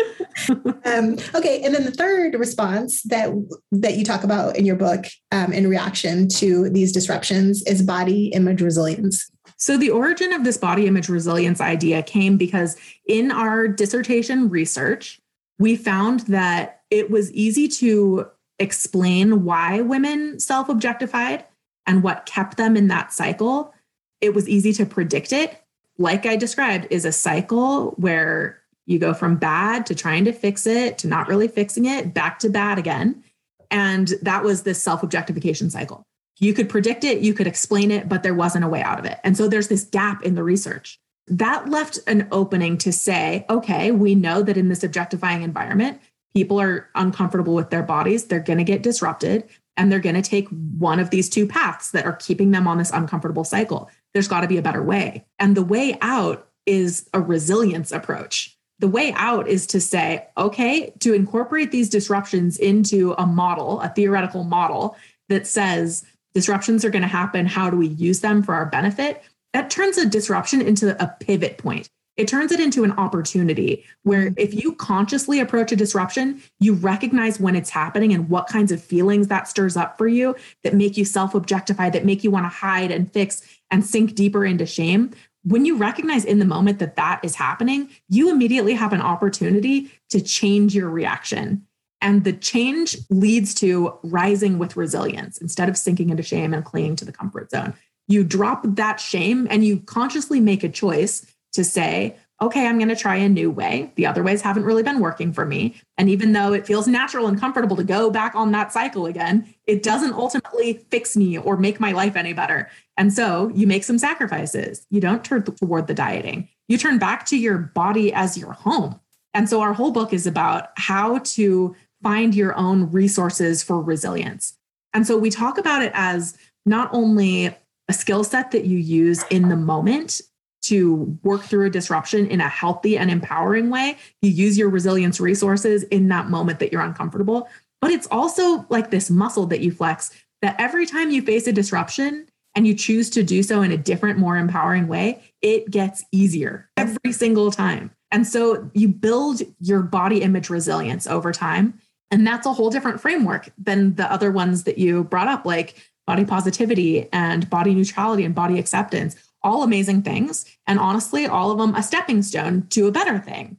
[0.85, 1.63] um, okay.
[1.63, 3.31] And then the third response that
[3.73, 8.29] that you talk about in your book um, in reaction to these disruptions is body
[8.29, 9.31] image resilience.
[9.57, 15.21] So the origin of this body image resilience idea came because in our dissertation research,
[15.59, 21.45] we found that it was easy to explain why women self-objectified
[21.87, 23.75] and what kept them in that cycle
[24.21, 25.61] it was easy to predict it.
[25.99, 30.67] Like I described, is a cycle where you go from bad to trying to fix
[30.67, 33.23] it to not really fixing it, back to bad again.
[33.71, 36.03] And that was this self objectification cycle.
[36.39, 39.05] You could predict it, you could explain it, but there wasn't a way out of
[39.05, 39.19] it.
[39.25, 40.99] And so there's this gap in the research.
[41.27, 46.01] That left an opening to say, okay, we know that in this objectifying environment,
[46.33, 50.23] people are uncomfortable with their bodies, they're going to get disrupted, and they're going to
[50.23, 54.29] take one of these two paths that are keeping them on this uncomfortable cycle there's
[54.29, 55.27] got to be a better way.
[55.39, 58.57] And the way out is a resilience approach.
[58.81, 63.89] The way out is to say, okay, to incorporate these disruptions into a model, a
[63.89, 64.97] theoretical model
[65.29, 67.47] that says disruptions are going to happen.
[67.47, 69.23] How do we use them for our benefit?
[69.53, 71.89] That turns a disruption into a pivot point.
[72.19, 74.39] It turns it into an opportunity where mm-hmm.
[74.39, 78.83] if you consciously approach a disruption, you recognize when it's happening and what kinds of
[78.83, 82.45] feelings that stirs up for you that make you self objectify, that make you want
[82.45, 85.13] to hide and fix and sink deeper into shame,
[85.45, 89.91] when you recognize in the moment that that is happening, you immediately have an opportunity
[90.11, 91.65] to change your reaction.
[92.01, 96.97] And the change leads to rising with resilience instead of sinking into shame and clinging
[96.97, 97.75] to the comfort zone.
[98.09, 101.27] You drop that shame and you consciously make a choice
[101.59, 103.91] to say, okay, I'm going to try a new way.
[103.97, 105.75] The other ways haven't really been working for me.
[105.97, 109.53] And even though it feels natural and comfortable to go back on that cycle again,
[109.67, 112.71] it doesn't ultimately fix me or make my life any better.
[112.97, 114.87] And so you make some sacrifices.
[114.89, 119.01] You don't turn toward the dieting, you turn back to your body as your home.
[119.35, 124.57] And so our whole book is about how to find your own resources for resilience.
[124.95, 127.57] And so we talk about it as not only
[127.89, 130.21] a skill set that you use in the moment
[130.63, 133.97] to work through a disruption in a healthy and empowering way.
[134.23, 137.49] You use your resilience resources in that moment that you're uncomfortable.
[137.81, 140.11] But it's also like this muscle that you flex
[140.43, 143.77] that every time you face a disruption and you choose to do so in a
[143.77, 147.91] different, more empowering way, it gets easier every single time.
[148.11, 151.79] And so you build your body image resilience over time.
[152.11, 155.77] And that's a whole different framework than the other ones that you brought up, like
[156.07, 160.45] body positivity and body neutrality and body acceptance all amazing things.
[160.67, 163.59] And honestly, all of them a stepping stone to a better thing.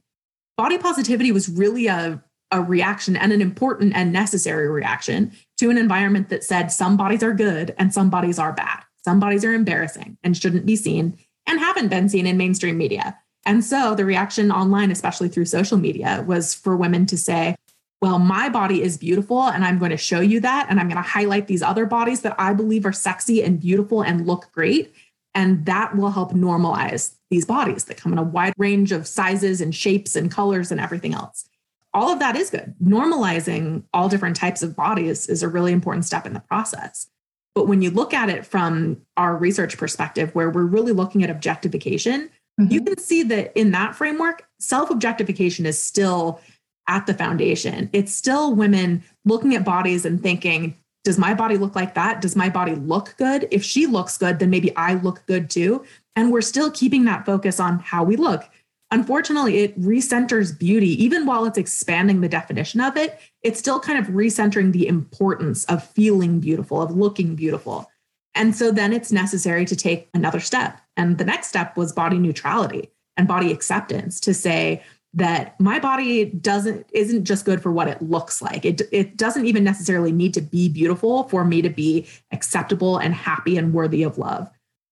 [0.56, 5.78] Body positivity was really a, a reaction and an important and necessary reaction to an
[5.78, 8.82] environment that said some bodies are good and some bodies are bad.
[9.02, 13.18] Some bodies are embarrassing and shouldn't be seen and haven't been seen in mainstream media.
[13.46, 17.56] And so the reaction online, especially through social media, was for women to say,
[18.02, 20.66] well, my body is beautiful and I'm going to show you that.
[20.68, 24.02] And I'm going to highlight these other bodies that I believe are sexy and beautiful
[24.02, 24.92] and look great.
[25.34, 29.60] And that will help normalize these bodies that come in a wide range of sizes
[29.60, 31.48] and shapes and colors and everything else.
[31.92, 32.74] All of that is good.
[32.82, 37.08] Normalizing all different types of bodies is a really important step in the process.
[37.54, 41.30] But when you look at it from our research perspective, where we're really looking at
[41.30, 42.72] objectification, mm-hmm.
[42.72, 46.40] you can see that in that framework, self objectification is still
[46.86, 47.90] at the foundation.
[47.92, 52.20] It's still women looking at bodies and thinking, does my body look like that?
[52.20, 53.48] Does my body look good?
[53.50, 55.84] If she looks good, then maybe I look good too.
[56.14, 58.48] And we're still keeping that focus on how we look.
[58.90, 63.98] Unfortunately, it recenters beauty, even while it's expanding the definition of it, it's still kind
[63.98, 67.88] of recentering the importance of feeling beautiful, of looking beautiful.
[68.34, 70.80] And so then it's necessary to take another step.
[70.96, 74.82] And the next step was body neutrality and body acceptance to say,
[75.12, 78.64] that my body doesn't isn't just good for what it looks like.
[78.64, 83.14] It it doesn't even necessarily need to be beautiful for me to be acceptable and
[83.14, 84.48] happy and worthy of love.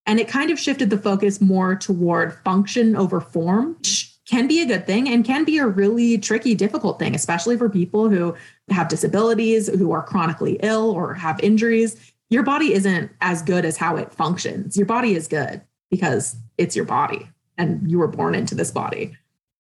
[0.07, 4.61] And it kind of shifted the focus more toward function over form, which can be
[4.61, 8.35] a good thing and can be a really tricky, difficult thing, especially for people who
[8.71, 12.13] have disabilities, who are chronically ill or have injuries.
[12.31, 14.77] Your body isn't as good as how it functions.
[14.77, 19.17] Your body is good because it's your body and you were born into this body.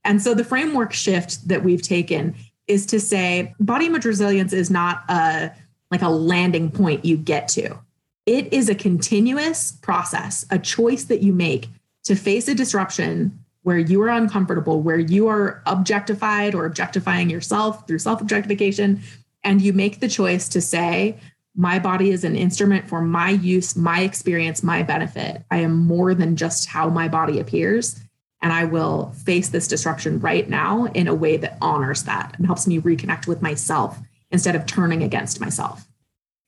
[0.08, 2.34] And so the framework shift that we've taken
[2.66, 5.52] is to say body image resilience is not a
[5.90, 7.78] like a landing point you get to.
[8.24, 11.68] It is a continuous process, a choice that you make
[12.04, 17.86] to face a disruption where you are uncomfortable, where you are objectified or objectifying yourself
[17.86, 19.00] through self objectification.
[19.44, 21.18] And you make the choice to say,
[21.54, 25.42] my body is an instrument for my use, my experience, my benefit.
[25.50, 28.00] I am more than just how my body appears.
[28.40, 32.46] And I will face this disruption right now in a way that honors that and
[32.46, 33.98] helps me reconnect with myself
[34.30, 35.88] instead of turning against myself.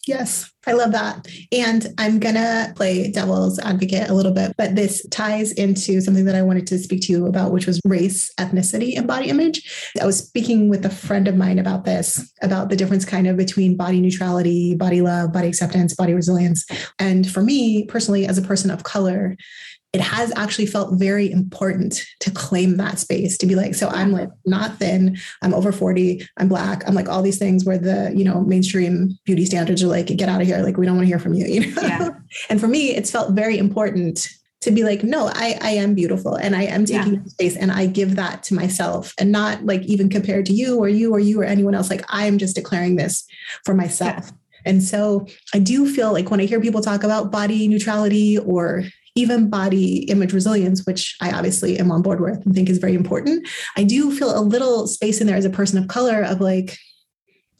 [0.07, 1.26] Yes, I love that.
[1.53, 6.24] And I'm going to play devil's advocate a little bit, but this ties into something
[6.24, 9.93] that I wanted to speak to you about, which was race, ethnicity, and body image.
[10.01, 13.36] I was speaking with a friend of mine about this, about the difference kind of
[13.36, 16.66] between body neutrality, body love, body acceptance, body resilience.
[16.99, 19.36] And for me personally, as a person of color,
[19.93, 24.12] it has actually felt very important to claim that space to be like so i'm
[24.12, 28.12] like not thin i'm over 40 i'm black i'm like all these things where the
[28.14, 31.07] you know mainstream beauty standards are like get out of here like we don't want
[31.07, 32.11] to hear from you you know yeah.
[32.51, 34.28] and for me it's felt very important
[34.61, 37.24] to be like no i i am beautiful and i am taking yeah.
[37.24, 40.88] space and i give that to myself and not like even compared to you or
[40.88, 43.24] you or you or anyone else like i am just declaring this
[43.64, 44.36] for myself yeah.
[44.66, 48.84] And so I do feel like when I hear people talk about body neutrality or
[49.16, 52.94] even body image resilience, which I obviously am on board with and think is very
[52.94, 56.40] important, I do feel a little space in there as a person of color of
[56.40, 56.78] like,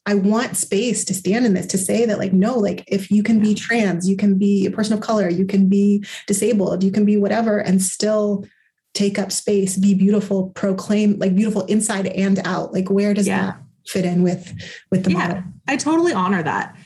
[0.07, 3.23] I want space to stand in this to say that, like, no, like, if you
[3.23, 6.91] can be trans, you can be a person of color, you can be disabled, you
[6.91, 8.47] can be whatever, and still
[8.95, 12.73] take up space, be beautiful, proclaim like beautiful inside and out.
[12.73, 13.47] Like, where does yeah.
[13.47, 14.53] that fit in with
[14.91, 15.43] with the yeah, model?
[15.69, 16.77] I totally honor that.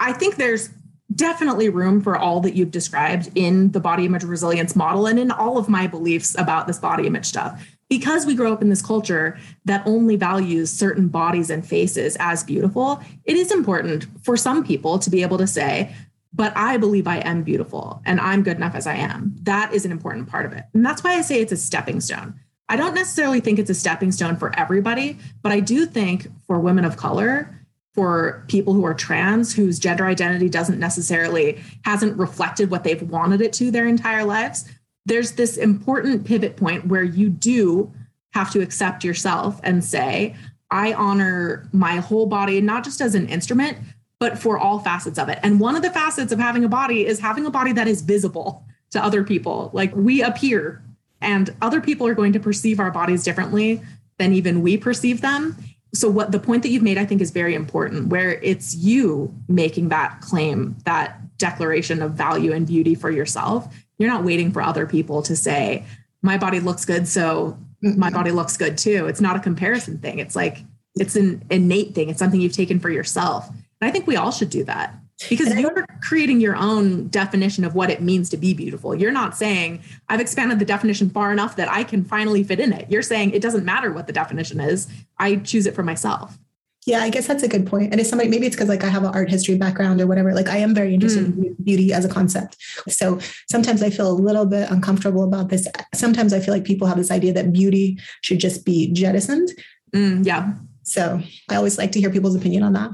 [0.00, 0.70] I think there's
[1.14, 5.30] definitely room for all that you've described in the body image resilience model and in
[5.30, 7.66] all of my beliefs about this body image stuff.
[7.88, 12.42] Because we grow up in this culture that only values certain bodies and faces as
[12.42, 15.94] beautiful, it is important for some people to be able to say,
[16.32, 19.36] but I believe I am beautiful and I'm good enough as I am.
[19.42, 20.64] That is an important part of it.
[20.74, 22.40] And that's why I say it's a stepping stone.
[22.68, 26.58] I don't necessarily think it's a stepping stone for everybody, but I do think for
[26.58, 27.63] women of color,
[27.94, 33.40] for people who are trans whose gender identity doesn't necessarily hasn't reflected what they've wanted
[33.40, 34.68] it to their entire lives
[35.06, 37.92] there's this important pivot point where you do
[38.32, 40.34] have to accept yourself and say
[40.70, 43.78] i honor my whole body not just as an instrument
[44.24, 45.38] but for all facets of it.
[45.42, 48.00] And one of the facets of having a body is having a body that is
[48.00, 49.70] visible to other people.
[49.74, 50.82] Like we appear
[51.20, 53.82] and other people are going to perceive our bodies differently
[54.18, 55.56] than even we perceive them
[55.94, 59.34] so what the point that you've made i think is very important where it's you
[59.48, 63.72] making that claim that declaration of value and beauty for yourself.
[63.98, 65.84] You're not waiting for other people to say
[66.22, 69.06] my body looks good so my body looks good too.
[69.06, 70.18] It's not a comparison thing.
[70.18, 70.58] It's like
[70.94, 72.08] it's an innate thing.
[72.08, 73.48] It's something you've taken for yourself.
[73.48, 74.94] And i think we all should do that
[75.28, 78.94] because you're creating your own definition of what it means to be beautiful.
[78.94, 82.72] You're not saying, I've expanded the definition far enough that I can finally fit in
[82.72, 82.90] it.
[82.90, 84.88] You're saying it doesn't matter what the definition is,
[85.18, 86.38] I choose it for myself.
[86.86, 87.92] Yeah, I guess that's a good point.
[87.92, 90.34] And if somebody, maybe it's because like I have an art history background or whatever.
[90.34, 91.46] Like I am very interested mm.
[91.46, 92.56] in beauty as a concept.
[92.90, 95.66] So sometimes I feel a little bit uncomfortable about this.
[95.94, 99.48] Sometimes I feel like people have this idea that beauty should just be jettisoned.
[99.94, 100.52] Mm, yeah.
[100.82, 102.90] So I always like to hear people's opinion on that.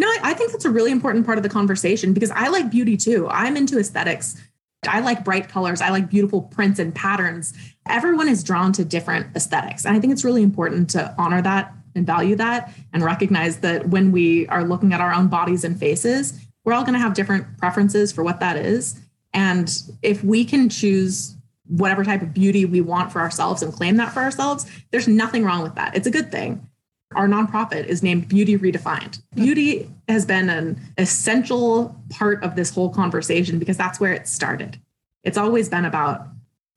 [0.00, 2.96] No, I think that's a really important part of the conversation because I like beauty
[2.96, 3.28] too.
[3.28, 4.42] I'm into aesthetics.
[4.88, 5.82] I like bright colors.
[5.82, 7.52] I like beautiful prints and patterns.
[7.86, 9.84] Everyone is drawn to different aesthetics.
[9.84, 13.90] And I think it's really important to honor that and value that and recognize that
[13.90, 16.32] when we are looking at our own bodies and faces,
[16.64, 18.98] we're all going to have different preferences for what that is.
[19.34, 19.70] And
[20.00, 21.36] if we can choose
[21.66, 25.44] whatever type of beauty we want for ourselves and claim that for ourselves, there's nothing
[25.44, 25.94] wrong with that.
[25.94, 26.66] It's a good thing.
[27.14, 29.20] Our nonprofit is named Beauty Redefined.
[29.34, 34.78] Beauty has been an essential part of this whole conversation because that's where it started.
[35.24, 36.28] It's always been about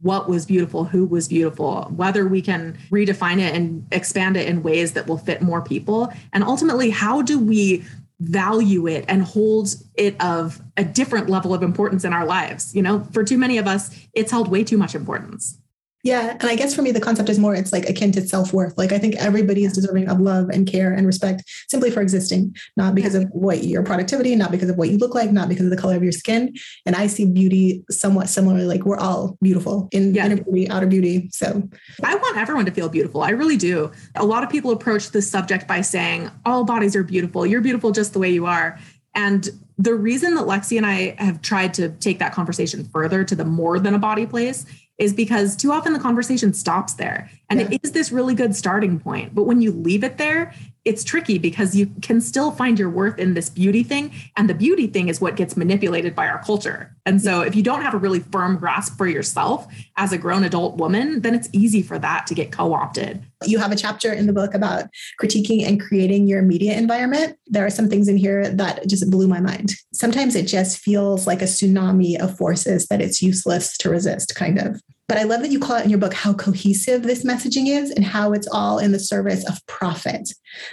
[0.01, 4.63] what was beautiful, who was beautiful, whether we can redefine it and expand it in
[4.63, 6.11] ways that will fit more people.
[6.33, 7.85] And ultimately, how do we
[8.19, 12.75] value it and hold it of a different level of importance in our lives?
[12.75, 15.59] You know, for too many of us, it's held way too much importance.
[16.03, 16.31] Yeah.
[16.31, 18.77] And I guess for me, the concept is more, it's like akin to self worth.
[18.77, 22.55] Like I think everybody is deserving of love and care and respect simply for existing,
[22.75, 25.63] not because of what your productivity, not because of what you look like, not because
[25.63, 26.53] of the color of your skin.
[26.85, 28.65] And I see beauty somewhat similarly.
[28.65, 30.25] Like we're all beautiful in Yeah.
[30.25, 31.29] inner beauty, outer beauty.
[31.31, 31.63] So
[32.03, 33.21] I want everyone to feel beautiful.
[33.21, 33.89] I really do.
[34.15, 37.45] A lot of people approach this subject by saying, all bodies are beautiful.
[37.45, 38.77] You're beautiful just the way you are.
[39.15, 43.35] And the reason that Lexie and I have tried to take that conversation further to
[43.35, 44.65] the more than a body place
[45.03, 47.29] is because too often the conversation stops there.
[47.49, 47.67] And Yeah.
[47.71, 49.35] it is this really good starting point.
[49.35, 50.53] But when you leave it there,
[50.85, 54.11] it's tricky because you can still find your worth in this beauty thing.
[54.35, 56.93] And the beauty thing is what gets manipulated by our culture.
[57.05, 59.65] And so if you don't have a really firm grasp for yourself
[59.97, 63.23] as a grown adult woman, then it's easy for that to get co opted.
[63.45, 64.85] you have a chapter in the book about
[65.21, 67.37] critiquing and creating your media environment.
[67.47, 69.73] There are some things in here that just blew my mind.
[69.93, 74.59] Sometimes it just feels like a tsunami of forces that it's useless to resist, kind
[74.59, 74.81] of.
[75.09, 77.91] But I love that you call it in your book how cohesive this messaging is
[77.91, 80.29] and how it's all in the service of profit.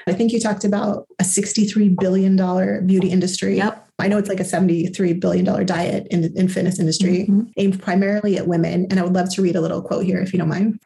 [0.06, 2.36] I think you talked about a $63 billion
[2.86, 3.56] beauty industry.
[3.56, 3.88] Yep.
[3.98, 7.52] I know it's like a $73 billion diet in, in fitness industry Mhm.
[7.56, 8.86] aimed primarily at women.
[8.88, 10.78] And I would love to read a little quote here if you don't mind.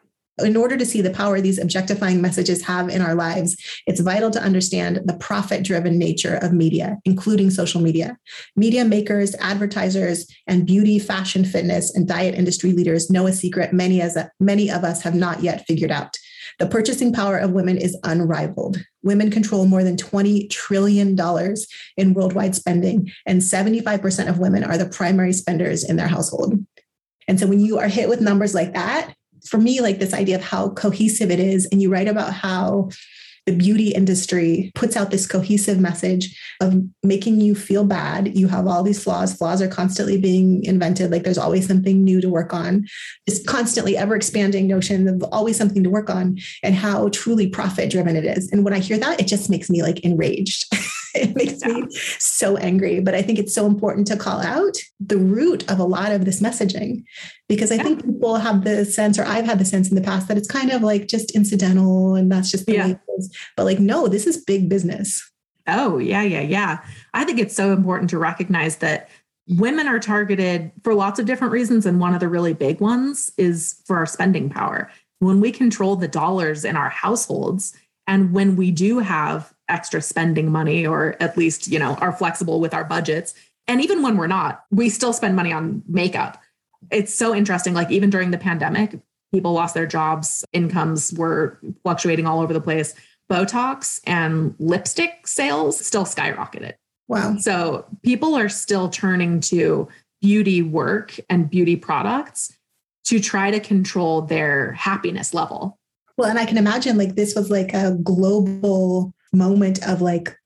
[0.42, 3.56] In order to see the power these objectifying messages have in our lives,
[3.86, 8.18] it's vital to understand the profit driven nature of media, including social media.
[8.56, 14.00] Media makers, advertisers, and beauty, fashion, fitness, and diet industry leaders know a secret many,
[14.00, 16.16] as many of us have not yet figured out.
[16.58, 18.84] The purchasing power of women is unrivaled.
[19.02, 21.16] Women control more than $20 trillion
[21.96, 26.58] in worldwide spending, and 75% of women are the primary spenders in their household.
[27.28, 29.14] And so when you are hit with numbers like that,
[29.46, 32.88] for me, like this idea of how cohesive it is, and you write about how
[33.46, 38.36] the beauty industry puts out this cohesive message of making you feel bad.
[38.36, 39.34] You have all these flaws.
[39.34, 41.10] Flaws are constantly being invented.
[41.10, 42.86] Like there's always something new to work on.
[43.26, 47.90] This constantly ever expanding notion of always something to work on and how truly profit
[47.90, 48.50] driven it is.
[48.50, 50.64] And when I hear that, it just makes me like enraged.
[51.16, 51.86] it makes me
[52.18, 53.00] so angry.
[53.00, 56.24] But I think it's so important to call out the root of a lot of
[56.24, 57.04] this messaging
[57.48, 60.28] because I think people have the sense, or I've had the sense in the past,
[60.28, 62.86] that it's kind of like just incidental and that's just the Yeah.
[62.86, 63.36] way it is.
[63.56, 65.30] But like, no, this is big business.
[65.66, 66.84] Oh, yeah, yeah, yeah.
[67.14, 69.08] I think it's so important to recognize that
[69.48, 71.86] women are targeted for lots of different reasons.
[71.86, 74.90] And one of the really big ones is for our spending power.
[75.20, 77.72] When we control the dollars in our households,
[78.06, 82.60] and when we do have extra spending money, or at least, you know, are flexible
[82.60, 83.34] with our budgets,
[83.66, 86.40] and even when we're not, we still spend money on makeup.
[86.90, 87.72] It's so interesting.
[87.72, 88.98] Like, even during the pandemic,
[89.32, 92.94] people lost their jobs, incomes were fluctuating all over the place.
[93.30, 96.74] Botox and lipstick sales still skyrocketed.
[97.08, 97.36] Wow.
[97.38, 99.88] So people are still turning to
[100.20, 102.56] beauty work and beauty products
[103.04, 105.78] to try to control their happiness level.
[106.16, 110.36] Well, and I can imagine like this was like a global moment of like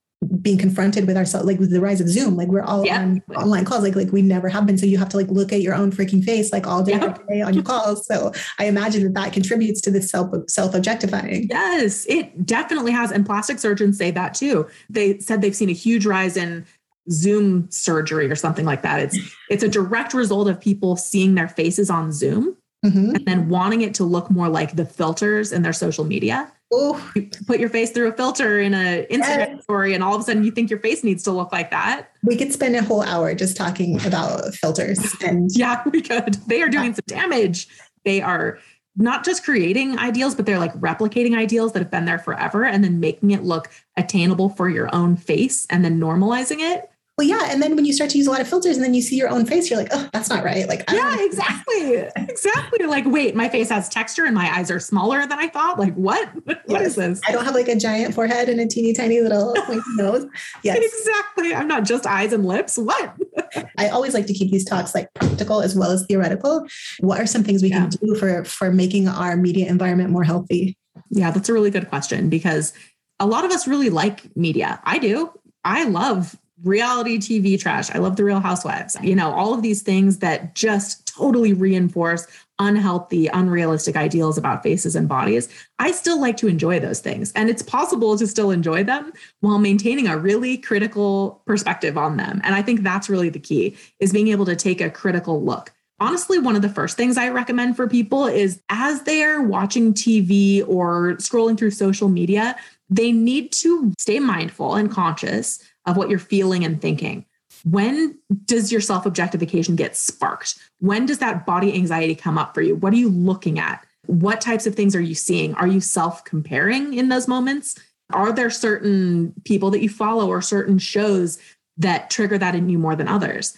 [0.41, 2.35] being confronted with ourselves, like with the rise of Zoom.
[2.35, 3.01] Like we're all Yeah.
[3.01, 4.77] on online calls, like like we never have been.
[4.77, 7.15] So you have to like look at your own freaking face like all day, Yeah.
[7.29, 8.05] day on your calls.
[8.05, 11.47] So I imagine that that contributes to this self self objectifying.
[11.49, 13.11] Yes, it definitely has.
[13.11, 14.67] And plastic surgeons say that too.
[14.89, 16.65] They said they've seen a huge rise in
[17.09, 18.99] Zoom surgery or something like that.
[18.99, 19.17] It's
[19.49, 23.15] it's a direct result of people seeing their faces on Zoom Mhm.
[23.15, 26.51] and then wanting it to look more like the filters in their social media.
[26.71, 29.63] You put your face through a filter in a Instagram Yes.
[29.63, 32.09] story, and all of a sudden you think your face needs to look like that.
[32.23, 36.35] we could spend a whole hour just talking about filters and Yeah, we could.
[36.47, 37.67] They are doing some damage.
[38.05, 38.59] They are
[38.95, 42.83] not just creating ideals, but they're like replicating ideals that have been there forever and
[42.83, 46.88] then making it look attainable for your own face and then normalizing it.
[47.19, 47.51] Well, yeah.
[47.51, 49.17] And then when you start to use a lot of filters and then you see
[49.17, 50.65] your own face, you're like, oh, that's not right.
[50.69, 51.95] Like, I Yeah, exactly.
[52.15, 52.85] Exactly.
[52.85, 55.77] Like, wait, my face has texture and my eyes are smaller than I thought.
[55.77, 56.29] Like, what?
[56.45, 56.85] What Yes.
[56.91, 57.21] is this?
[57.27, 59.53] I don't have like a giant forehead and a teeny tiny little
[59.97, 60.25] nose.
[60.63, 60.77] Yes.
[60.77, 61.53] Exactly.
[61.53, 62.77] I'm not just eyes and lips.
[62.77, 63.13] What?
[63.77, 66.65] I always like to keep these talks like practical as well as theoretical.
[67.01, 70.77] What are some things we can do for for making our media environment more healthy?
[71.09, 72.71] Yeah, that's a really good question because
[73.19, 74.79] a lot of us really like media.
[74.85, 75.31] I do.
[75.65, 77.89] I love reality TV trash.
[77.91, 78.97] I love the Real Housewives.
[79.01, 82.27] You know, all of these things that just totally reinforce
[82.59, 85.47] unhealthy, unrealistic ideals about faces and bodies.
[85.79, 87.31] I still like to enjoy those things.
[87.33, 92.41] And it's possible to still enjoy them while maintaining a really critical perspective on them.
[92.43, 95.71] And I think that's really the key is being able to take a critical look
[96.01, 100.65] honestly one of the first things i recommend for people is as they're watching tv
[100.67, 102.55] or scrolling through social media
[102.89, 107.25] they need to stay mindful and conscious of what you're feeling and thinking
[107.63, 112.61] when does your self objectification get sparked when does that body anxiety come up for
[112.61, 115.53] you what are you looking at What types of things are you seeing?
[115.55, 117.75] Are you self comparing in those moments?
[118.11, 121.37] Are there certain people that you follow or certain shows
[121.77, 123.55] that trigger that in you more than others?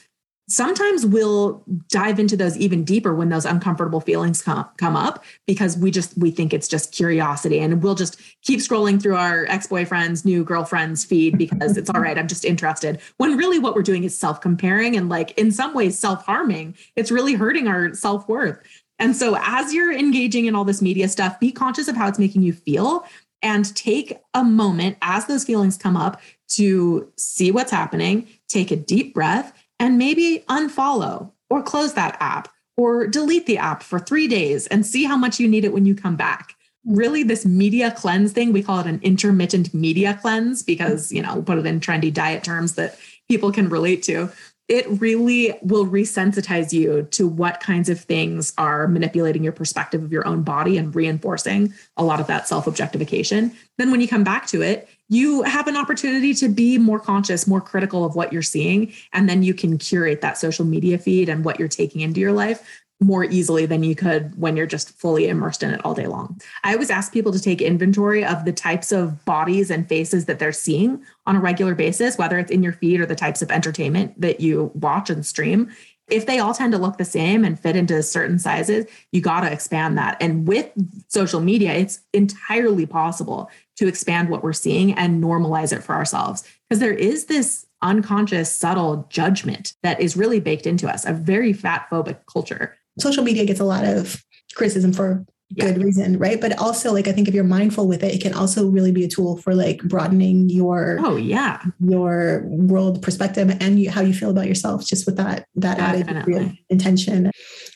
[0.48, 5.78] Sometimes we'll dive into those even deeper when those uncomfortable feelings come, come up because
[5.78, 10.26] we just we think it's just curiosity and we'll just keep scrolling through our ex-boyfriend's
[10.26, 13.00] new girlfriend's feed because it's all right i'm just interested.
[13.18, 16.76] When really what we're doing is self-comparing and like in some ways self-harming.
[16.96, 18.60] It's really hurting our self-worth.
[19.00, 22.20] And so as you're engaging in all this media stuff be conscious of how it's
[22.20, 23.06] making you feel
[23.42, 28.76] and take a moment as those feelings come up to see what's happening take a
[28.76, 34.28] deep breath and maybe unfollow or close that app or delete the app for three
[34.28, 36.56] days and see how much you need it when you come back.
[36.86, 41.42] Really, this media cleanse thing, we call it an intermittent media cleanse because, you know,
[41.42, 44.32] put it in trendy diet terms that people can relate to.
[44.68, 50.12] It really will resensitize you to what kinds of things are manipulating your perspective of
[50.12, 53.52] your own body and reinforcing a lot of that self objectification.
[53.78, 57.46] Then, when you come back to it, you have an opportunity to be more conscious,
[57.46, 58.94] more critical of what you're seeing.
[59.12, 62.32] And then you can curate that social media feed and what you're taking into your
[62.32, 66.08] life more easily than you could when you're just fully immersed in it all day
[66.08, 66.40] long.
[66.64, 70.40] I always ask people to take inventory of the types of bodies and faces that
[70.40, 73.52] they're seeing on a regular basis, whether it's in your feed or the types of
[73.52, 75.70] entertainment that you watch and stream.
[76.10, 79.42] If they all tend to look the same and fit into certain sizes, you got
[79.42, 80.18] to expand that.
[80.22, 80.70] And with
[81.08, 83.50] social media, it's entirely possible
[83.82, 86.44] to expand what we're seeing and normalize it for ourselves.
[86.70, 91.52] Because there is this unconscious, subtle judgment that is really baked into us, a very
[91.52, 92.78] fat phobic culture.
[93.00, 94.24] Social media gets a lot of
[94.54, 95.26] criticism for
[95.60, 95.84] good yeah.
[95.84, 96.40] reason, right?
[96.40, 99.04] But also, like, I think if you're mindful with it, it can also really be
[99.04, 104.14] a tool for like broadening your oh yeah your world perspective and you, how you
[104.14, 106.36] feel about yourself, just with that that Definitely.
[106.36, 107.32] added intention.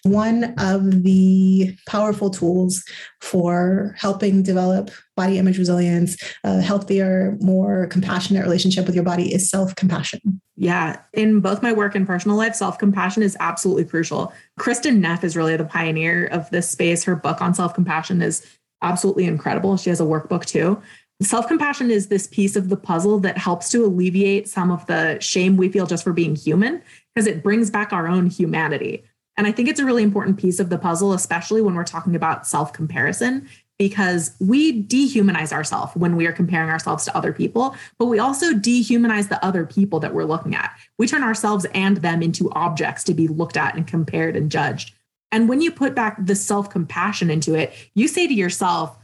[0.05, 2.83] One of the powerful tools
[3.21, 9.49] for helping develop body image resilience, a healthier, more compassionate relationship with your body is
[9.49, 10.39] self compassion.
[10.55, 10.99] Yeah.
[11.13, 14.31] In both my work and personal life, self compassion is absolutely crucial.
[14.59, 17.03] Kristin Neff is really the pioneer of this space.
[17.03, 18.45] Her book on self compassion is
[18.83, 19.75] absolutely incredible.
[19.75, 20.79] She has a workbook too.
[21.23, 25.17] Self compassion is this piece of the puzzle that helps to alleviate some of the
[25.19, 26.83] shame we feel just for being human
[27.15, 29.03] because it brings back our own humanity.
[29.37, 32.15] And I think it's a really important piece of the puzzle, especially when we're talking
[32.15, 37.75] about self comparison, because we dehumanize ourselves when we are comparing ourselves to other people,
[37.99, 40.73] but we also dehumanize the other people that we're looking at.
[40.97, 44.93] We turn ourselves and them into objects to be looked at and compared and judged.
[45.31, 48.97] And when you put back the self compassion into it, you say to yourself,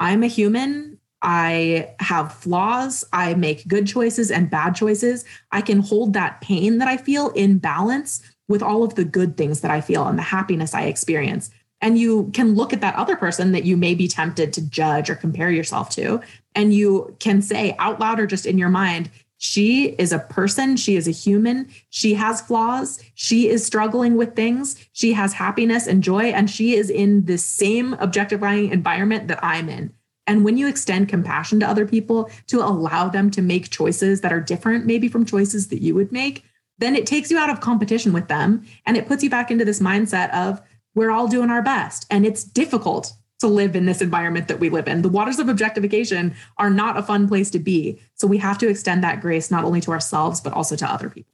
[0.00, 0.98] I'm a human.
[1.20, 3.04] I have flaws.
[3.12, 5.24] I make good choices and bad choices.
[5.52, 9.36] I can hold that pain that I feel in balance with all of the good
[9.36, 11.50] things that I feel and the happiness I experience.
[11.80, 15.10] And you can look at that other person that you may be tempted to judge
[15.10, 16.20] or compare yourself to,
[16.54, 20.76] and you can say out loud or just in your mind, she is a person.
[20.76, 21.68] She is a human.
[21.90, 23.02] She has flaws.
[23.14, 24.82] She is struggling with things.
[24.92, 29.68] She has happiness and joy, and she is in the same objectifying environment that I'm
[29.68, 29.92] in.
[30.26, 34.32] And when you extend compassion to other people to allow them to make choices that
[34.32, 36.44] are different, maybe from choices that you would make,
[36.78, 39.64] then it takes you out of competition with them and it puts you back into
[39.64, 40.60] this mindset of
[40.94, 42.06] we're all doing our best.
[42.10, 45.02] And it's difficult to live in this environment that we live in.
[45.02, 48.00] The waters of objectification are not a fun place to be.
[48.14, 51.10] So we have to extend that grace not only to ourselves, but also to other
[51.10, 51.33] people.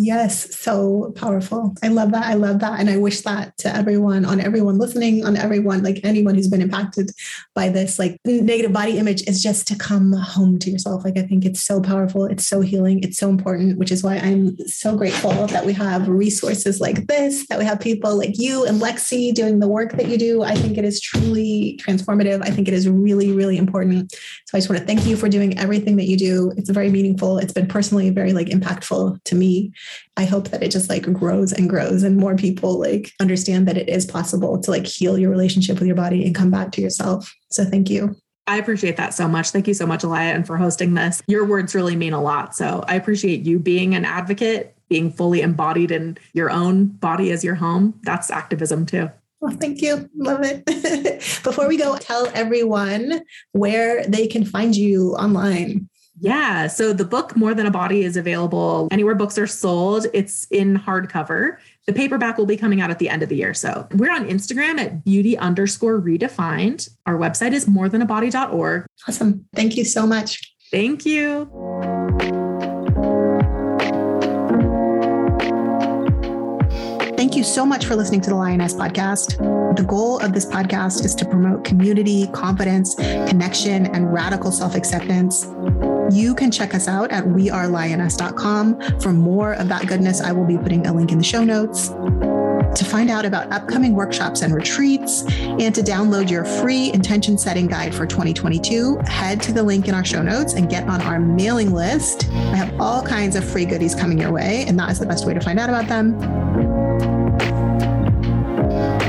[0.00, 1.74] Yes, so powerful.
[1.82, 2.24] I love that.
[2.24, 2.78] I love that.
[2.78, 6.62] And I wish that to everyone, on everyone listening, on everyone, like anyone who's been
[6.62, 7.10] impacted
[7.52, 11.04] by this, like negative body image is just to come home to yourself.
[11.04, 12.26] Like I think it's so powerful.
[12.26, 13.02] It's so healing.
[13.02, 17.48] It's so important, which is why I'm so grateful that we have resources like this,
[17.48, 20.44] that we have people like you and Lexie doing the work that you do.
[20.44, 22.40] I think it is truly transformative.
[22.44, 24.12] I think it is really, really important.
[24.46, 26.52] So I just want to thank you for doing everything that you do.
[26.56, 27.38] It's very meaningful.
[27.38, 29.72] It's been personally very like impactful to me.
[30.16, 33.76] I hope that it just like grows and grows and more people like understand that
[33.76, 36.80] it is possible to like heal your relationship with your body and come back to
[36.80, 37.34] yourself.
[37.50, 38.16] So thank you.
[38.48, 39.50] I appreciate that so much.
[39.50, 41.22] Thank you so much, Elia, and for hosting this.
[41.28, 42.56] Your words really mean a lot.
[42.56, 47.44] So I appreciate you being an advocate, being fully embodied in your own body as
[47.44, 48.00] your home.
[48.04, 49.10] That's activism too.
[49.40, 50.08] Well, thank you.
[50.16, 50.64] Love it.
[51.44, 53.20] Before we go, tell everyone
[53.52, 55.88] where they can find you online.
[56.20, 56.66] Yeah.
[56.66, 60.06] So the book More Than a Body is available anywhere books are sold.
[60.12, 61.58] It's in hardcover.
[61.86, 63.54] The paperback will be coming out at the end of the year.
[63.54, 66.90] So we're on Instagram at beauty underscore redefined.
[67.06, 68.86] Our website is morethanabody.org.
[69.08, 69.46] Awesome.
[69.54, 70.54] Thank you so much.
[70.70, 71.48] Thank you.
[77.16, 79.38] Thank you so much for listening to the Lioness podcast.
[79.76, 85.46] The goal of this podcast is to promote community, confidence, connection, and radical self acceptance.
[86.10, 90.20] You can check us out at wearelioness.com for more of that goodness.
[90.20, 91.88] I will be putting a link in the show notes.
[91.88, 97.66] To find out about upcoming workshops and retreats, and to download your free intention setting
[97.66, 101.18] guide for 2022, head to the link in our show notes and get on our
[101.18, 102.28] mailing list.
[102.30, 105.26] I have all kinds of free goodies coming your way, and that is the best
[105.26, 106.18] way to find out about them.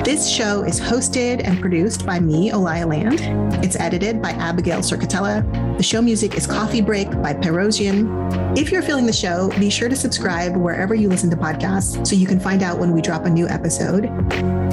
[0.03, 3.19] This show is hosted and produced by me, Olaya Land.
[3.63, 5.68] It's edited by Abigail Circatella.
[5.79, 8.57] The show music is Coffee Break by Perosian.
[8.57, 12.17] If you're feeling the show, be sure to subscribe wherever you listen to podcasts so
[12.17, 14.09] you can find out when we drop a new episode.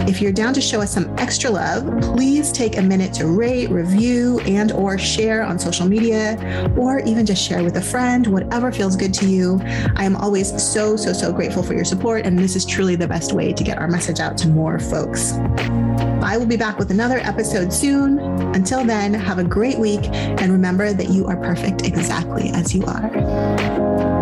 [0.08, 3.70] If you're down to show us some extra love, please take a minute to rate,
[3.70, 8.72] review, and or share on social media, or even just share with a friend, whatever
[8.72, 9.60] feels good to you.
[9.94, 13.06] I am always so, so, so grateful for your support, and this is truly the
[13.06, 15.34] best way to get our message out to more folks.
[16.22, 18.18] I will be back with another episode soon.
[18.18, 22.84] Until then, have a great week, and remember that you are perfect exactly as you
[22.86, 24.15] are.